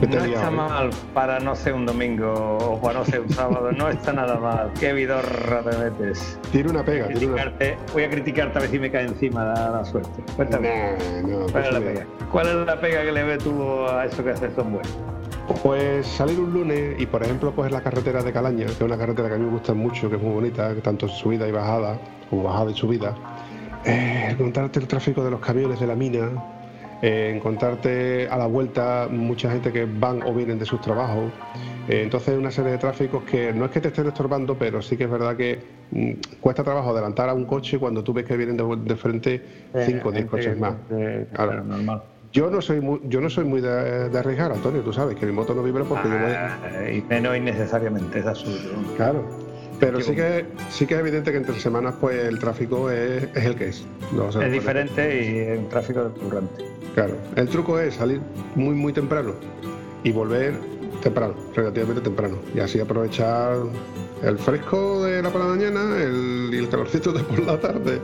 [0.00, 3.88] No está mal para no ser un domingo o para no ser un sábado, no
[3.88, 4.70] está nada mal.
[4.78, 6.38] Qué vidorra te metes.
[6.52, 9.44] Tiene una pega, tiene una Criticarte- voy a criticarte a ver si me cae encima
[9.44, 10.22] la, la suerte.
[10.36, 10.94] Cuéntame.
[11.26, 12.06] No, ¿Cuál es la pega?
[12.30, 14.88] ¿Cuál es la pega que le ves tú a eso que haces tan bueno?
[15.62, 18.98] Pues salir un lunes y, por ejemplo, coger la carretera de Calaña, que es una
[18.98, 21.98] carretera que a mí me gusta mucho, que es muy bonita, tanto subida y bajada,
[22.28, 23.14] como bajada y subida.
[23.84, 26.28] Eh, encontrarte el tráfico de los camiones de la mina,
[27.02, 31.32] eh, encontrarte a la vuelta mucha gente que van o vienen de sus trabajos.
[31.88, 34.96] Eh, entonces, una serie de tráficos que no es que te estén estorbando, pero sí
[34.96, 35.58] que es verdad que
[35.90, 39.42] mm, cuesta trabajo adelantar a un coche cuando tú ves que vienen de, de frente
[39.86, 40.74] 5 o 10 coches más.
[40.90, 41.64] Eh, Claro.
[41.64, 42.02] normal.
[42.30, 45.24] Yo no soy muy, yo no soy muy de, de arriesgar, Antonio, tú sabes que
[45.24, 48.58] mi moto no vibra porque yo voy, Ah, y menos innecesariamente, es absurdo.
[48.96, 49.47] Claro.
[49.80, 53.44] Pero sí que, sí que es evidente que entre semanas pues el tráfico es, es
[53.44, 53.86] el que es.
[54.12, 56.64] No Es diferente y es un tráfico recurrente.
[56.94, 57.14] Claro.
[57.36, 58.20] El truco es salir
[58.54, 59.34] muy muy temprano
[60.02, 60.54] y volver
[61.02, 62.38] temprano, relativamente temprano.
[62.54, 63.56] Y así aprovechar
[64.22, 68.00] el fresco de la por la mañana el, y el calorcito de por la tarde.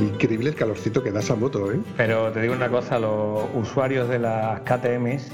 [0.00, 1.78] Increíble el calorcito que da esa moto, ¿eh?
[1.96, 5.32] Pero te digo una cosa, los usuarios de las KTMs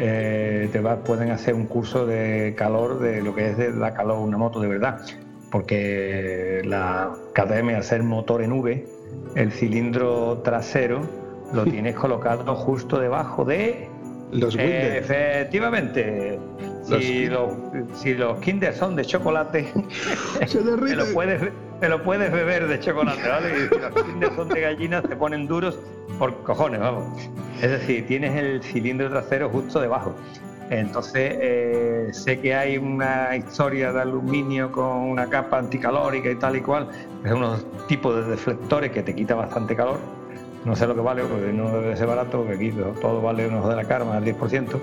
[0.00, 3.92] eh, te va- pueden hacer un curso de calor de lo que es de la
[3.94, 5.00] calor una moto de verdad.
[5.50, 8.86] Porque la KTM, al ser motor en V,
[9.34, 11.02] el cilindro trasero
[11.52, 13.88] lo tienes colocado justo debajo de
[14.32, 14.96] Los Winder.
[14.96, 16.38] Efectivamente.
[16.88, 17.50] Los Si los,
[17.94, 19.66] si los Kinder son de chocolate,
[20.46, 21.12] Se te lo, derrite.
[21.12, 21.42] puedes,
[21.80, 23.48] te lo puedes beber de chocolate, ¿vale?
[23.58, 25.78] Y los son de gallinas, te ponen duros
[26.18, 27.30] por cojones, vamos.
[27.62, 30.14] Es decir, tienes el cilindro trasero justo debajo.
[30.68, 36.56] Entonces, eh, sé que hay una historia de aluminio con una capa anticalórica y tal
[36.56, 36.88] y cual.
[37.24, 39.98] Es unos tipos de deflectores que te quita bastante calor.
[40.64, 43.68] No sé lo que vale, porque no debe ser barato, porque aquí todo vale unos
[43.68, 44.78] de la karma al 10%.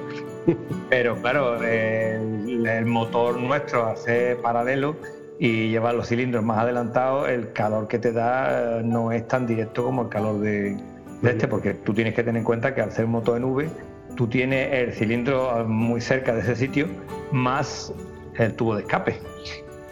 [0.89, 4.95] Pero claro, el, el motor nuestro hace paralelo
[5.39, 9.45] y llevar los cilindros más adelantados, el calor que te da eh, no es tan
[9.45, 10.77] directo como el calor de,
[11.23, 13.69] este, porque tú tienes que tener en cuenta que al ser un motor en V,
[14.15, 16.87] tú tienes el cilindro muy cerca de ese sitio,
[17.31, 17.93] más
[18.37, 19.19] el tubo de escape.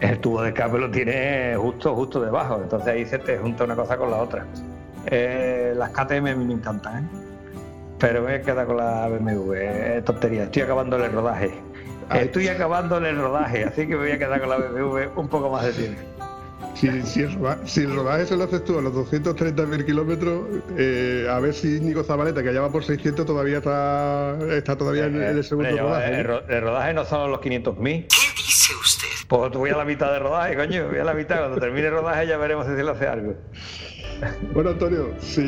[0.00, 3.76] El tubo de escape lo tienes justo, justo debajo, entonces ahí se te junta una
[3.76, 4.46] cosa con la otra.
[5.06, 7.08] Eh, las KTM me encantan, ¿eh?
[7.98, 11.65] pero me voy a quedar con la BMW, tontería, estoy acabando el rodaje.
[12.08, 12.26] Ay.
[12.26, 15.50] Estoy acabando el rodaje, así que me voy a quedar con la BMW un poco
[15.50, 16.00] más de tiempo.
[16.74, 20.42] Si, si el roda- si el rodaje se lo haces tú a los 230.000 kilómetros,
[20.76, 25.06] eh, a ver si Nico Zabaleta, que ya va por 600, todavía está, está todavía
[25.06, 26.08] en, en el segundo Hombre, yo, rodaje.
[26.14, 26.22] el, ¿eh?
[26.22, 28.06] ro- el rodaje no son los 500.000.
[28.08, 29.06] ¿Qué dice usted?
[29.26, 31.38] Pues voy a la mitad de rodaje, coño, voy a la mitad.
[31.38, 33.34] Cuando termine el rodaje ya veremos si se le hace algo.
[34.52, 35.40] Bueno, Antonio, si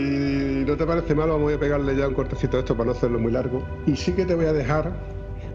[0.66, 3.18] no te parece malo, vamos a pegarle ya un cortecito a esto para no hacerlo
[3.18, 3.62] muy largo.
[3.86, 4.92] Y sí que te voy a dejar,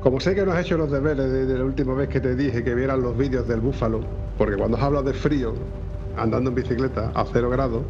[0.04, 2.62] como sé que no has hecho los deberes desde la última vez que te dije
[2.62, 4.02] que vieran los vídeos del búfalo,
[4.38, 5.54] porque cuando has hablado de frío,
[6.18, 7.84] andando en bicicleta a cero grados,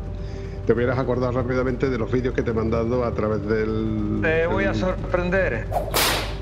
[0.67, 4.19] te hubieras acordado rápidamente de los vídeos que te he mandado a través del...
[4.21, 5.65] Te voy a sorprender.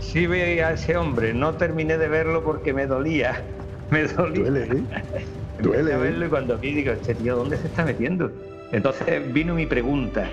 [0.01, 3.41] Sí veía a ese hombre, no terminé de verlo porque me dolía.
[3.91, 4.43] Me dolía.
[4.43, 4.83] Duele, ¿eh?
[5.61, 5.99] Duele, a ¿eh?
[5.99, 8.31] verlo y cuando vi digo, este tío, ¿dónde se está metiendo?
[8.71, 10.29] Entonces vino mi pregunta.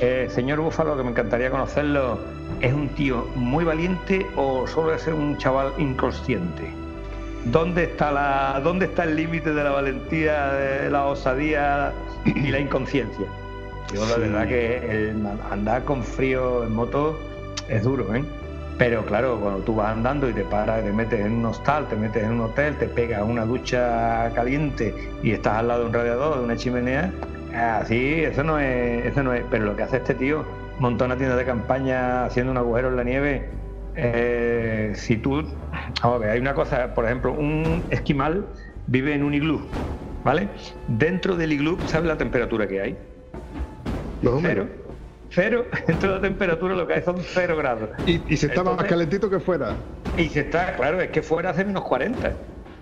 [0.00, 2.18] Eh, señor Búfalo, que me encantaría conocerlo,
[2.60, 6.70] ¿es un tío muy valiente o solo es un chaval inconsciente?
[7.44, 11.92] ¿Dónde está, la, dónde está el límite de la valentía, de la osadía
[12.24, 13.26] y la inconsciencia?
[13.92, 14.20] Yo la Sí.
[14.20, 14.76] verdad que
[15.10, 17.18] el andar con frío en moto
[17.68, 18.24] es duro, ¿eh?
[18.78, 21.96] Pero claro, cuando tú vas andando y te paras, te metes en un hostal, te
[21.96, 25.92] metes en un hotel, te pegas una ducha caliente y estás al lado de un
[25.92, 27.12] radiador, de una chimenea,
[27.54, 29.44] así, eso no es, eso no es.
[29.50, 30.44] Pero lo que hace este tío,
[30.78, 33.48] monta una tienda de campaña haciendo un agujero en la nieve,
[33.94, 35.42] eh, si tú,
[36.02, 38.46] vamos a ver, hay una cosa, por ejemplo, un esquimal
[38.86, 39.60] vive en un iglú,
[40.24, 40.48] ¿vale?
[40.88, 42.98] Dentro del iglú, ¿sabes la temperatura que hay?
[44.40, 44.66] Cero.
[45.30, 47.90] Cero, dentro de la temperatura lo que hay son cero grados.
[48.06, 49.74] Y, y se estaba más calentito que fuera.
[50.16, 52.32] Y se está, claro, es que fuera hace menos 40.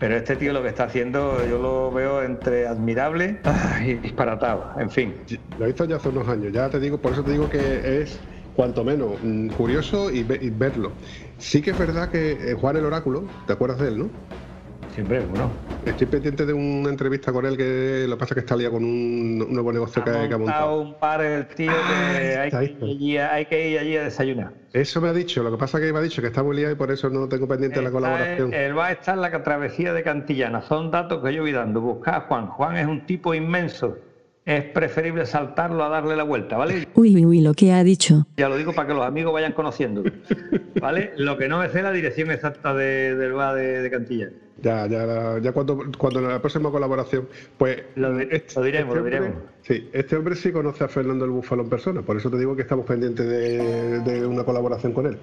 [0.00, 3.42] Pero este tío lo que está haciendo, yo lo veo entre admirable
[3.84, 4.72] y disparatado.
[4.80, 5.26] En fin.
[5.56, 8.24] Lo hizo ya hace unos años, ya te digo, por eso te digo que es
[8.52, 10.96] cuanto menos mm, curioso y, ve- y verlo.
[11.38, 14.16] Sí que es verdad que eh, Juan el Oráculo, ¿te acuerdas de él, no?
[14.94, 15.52] Siempre, bueno.
[15.86, 18.74] Estoy pendiente de una entrevista con él que lo que pasa es que está liado
[18.74, 20.80] con un, un nuevo negocio que, Ha que ha montado.
[20.80, 22.76] un par el tío que Ah, hay está que, ahí.
[22.80, 24.52] ir allí, a- hay que ir allí a desayunar.
[24.74, 26.54] Eso me ha dicho, lo que pasa es que me ha dicho que está muy
[26.56, 28.52] liado y por eso no tengo pendiente la Está colaboración.
[28.52, 30.60] en- él va a estar en la travesía de Cantillana.
[30.62, 31.80] Son datos que yo voy dando.
[31.80, 32.46] Buscad a Juan.
[32.48, 33.96] Juan es un tipo inmenso.
[34.44, 36.88] Es preferible saltarlo a darle la vuelta, ¿vale?
[36.94, 38.26] Uy, uy, uy, lo que ha dicho.
[38.36, 40.02] Ya lo digo para que los amigos vayan conociendo.
[40.80, 41.12] ¿Vale?
[41.16, 44.32] Lo que no me sé es la dirección exacta de- del bar de, de Cantillana.
[44.62, 49.04] Ya, ya, ya cuando, cuando en la próxima colaboración, pues Lo lo diremos, lo hombre-
[49.04, 49.30] diremos.
[49.62, 52.54] Sí, este hombre sí conoce a Fernando el Búfalo en persona, por eso te digo
[52.56, 55.16] que estamos pendientes de, de una colaboración con él.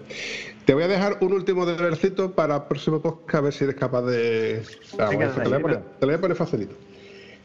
[0.65, 3.75] Te voy a dejar un último debercito para el próximo podcast, a ver si eres
[3.75, 4.61] capaz de...
[4.97, 5.81] Ah, bueno, te, lo voy a poner, venga.
[5.99, 6.75] te lo voy a poner facilito.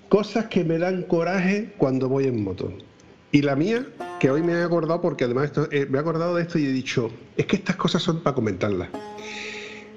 [0.08, 2.72] Cosas que me dan coraje cuando voy en moto.
[3.32, 3.86] Y la mía,
[4.20, 6.66] que hoy me he acordado, porque además esto- eh, me he acordado de esto y
[6.66, 8.88] he dicho, es que estas cosas son para comentarlas.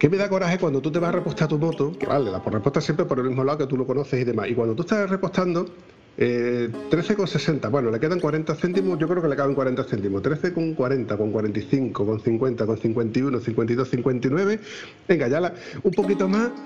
[0.06, 1.91] ¿Qué me da coraje cuando tú te vas a repostar tu moto?
[1.97, 4.47] Que vale, la repostas siempre por el mismo lado que tú lo conoces y demás.
[4.47, 5.66] Y cuando tú estás repostando,
[6.16, 10.22] eh, 13,60, bueno, le quedan 40 céntimos, yo creo que le caben 40 céntimos.
[10.22, 14.60] 13 con 40, con 45, con 50, con 51, 52, 59.
[15.08, 16.51] Venga, ya la, un poquito más.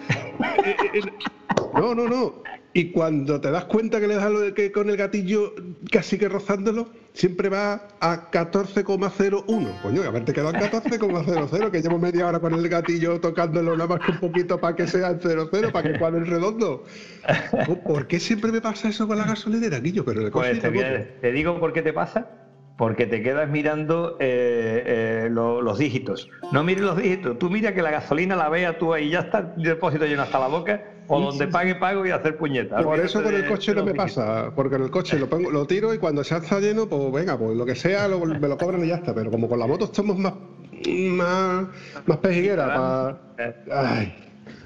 [1.74, 2.44] No, no, no.
[2.74, 5.54] Y cuando te das cuenta que le das lo de que con el gatillo
[5.92, 9.82] casi que rozándolo, siempre va a 14,01.
[9.82, 14.00] Coño, haberte quedado en 14,00, que llevo media hora con el gatillo tocándolo nada más
[14.02, 16.84] que un poquito para que sea el 00, para que cuadre el redondo.
[17.86, 20.06] ¿Por qué siempre me pasa eso con la gasolinera, Guillo?
[20.06, 22.28] Pero coche Pues te, te digo por qué te pasa.
[22.78, 26.30] Porque te quedas mirando eh, eh, lo- los dígitos.
[26.54, 27.38] No mires los dígitos.
[27.38, 30.40] Tú mira que la gasolina la vea tú ahí, ya está el depósito lleno hasta
[30.40, 30.80] la boca.
[31.12, 32.84] O donde pague, pago y hacer puñetas.
[32.84, 35.66] Por eso con el coche no me pasa, porque en el coche lo pongo, lo
[35.66, 38.58] tiro y cuando se está lleno, pues venga, pues lo que sea, lo- me lo
[38.58, 39.14] cobran y ya está.
[39.16, 40.34] Pero como con la moto estamos más,
[40.88, 41.68] más,
[42.06, 43.18] más pejiguera,
[43.72, 44.14] Ay.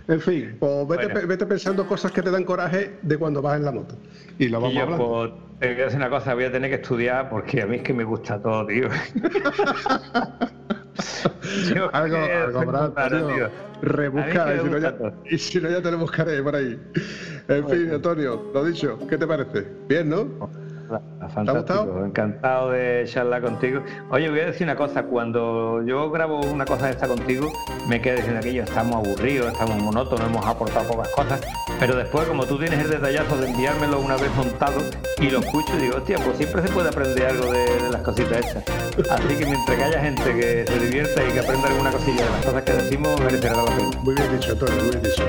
[0.09, 1.27] En fin, pues vete, Bueno.
[1.29, 3.97] vete pensando cosas que te dan coraje de cuando vas en la moto.
[4.37, 5.07] Y lo Y vamos yo, hablando.
[5.07, 7.77] pues, te voy a decir una cosa, voy a tener que estudiar porque a mí
[7.77, 8.89] es que me gusta todo, tío.
[11.93, 12.93] Algo, algo
[13.33, 13.49] tío.
[13.81, 15.23] Rebusca, y si, no ya, gusta todo.
[15.29, 16.79] y si no ya te lo buscaré por ahí.
[17.47, 19.65] En fin, Antonio, lo dicho, ¿qué te parece?
[19.89, 20.62] Bien, ¿no?
[21.33, 23.81] Fantástico, encantado de charlar contigo.
[24.09, 27.51] Oye, voy a decir una cosa, cuando yo grabo una cosa de esta contigo,
[27.87, 31.41] me quedo diciendo aquello, estamos aburridos, estamos monótonos, hemos aportado pocas cosas,
[31.79, 34.79] pero después como tú tienes el detallazo de enviármelo una vez montado
[35.19, 38.45] y lo escucho, digo, hostia, pues siempre se puede aprender algo de, de las cositas
[38.45, 38.63] estas.
[39.09, 42.29] Así que mientras que haya gente que se divierta y que aprenda alguna cosilla de
[42.29, 43.89] las cosas que decimos, merecerá la pena.
[44.03, 45.25] Muy bien dicho, muy bien dicho.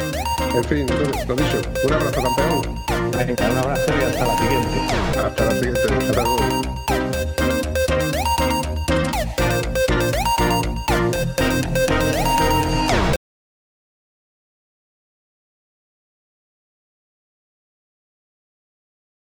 [0.55, 0.87] En fin,
[1.27, 2.85] lo dicho, un abrazo, campeón.
[3.17, 4.79] Venga, un abrazo y hasta la siguiente.
[5.25, 5.81] Hasta la siguiente.
[5.95, 7.45] Hasta luego.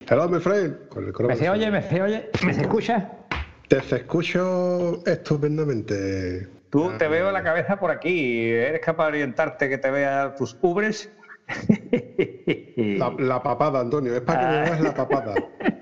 [0.08, 0.88] Hello, my friend.
[0.88, 1.70] Con el ¿Me se oye?
[1.70, 2.30] ¿Me se oye?
[2.44, 3.10] ¿Me se escucha?
[3.68, 6.48] Te escucho estupendamente.
[6.70, 8.50] Tú te veo la cabeza por aquí.
[8.50, 11.10] ¿Eres capaz de orientarte que te vea tus ubres?
[12.76, 14.62] La, la papada, Antonio, es para que me Ah.
[14.64, 15.34] veas la papada.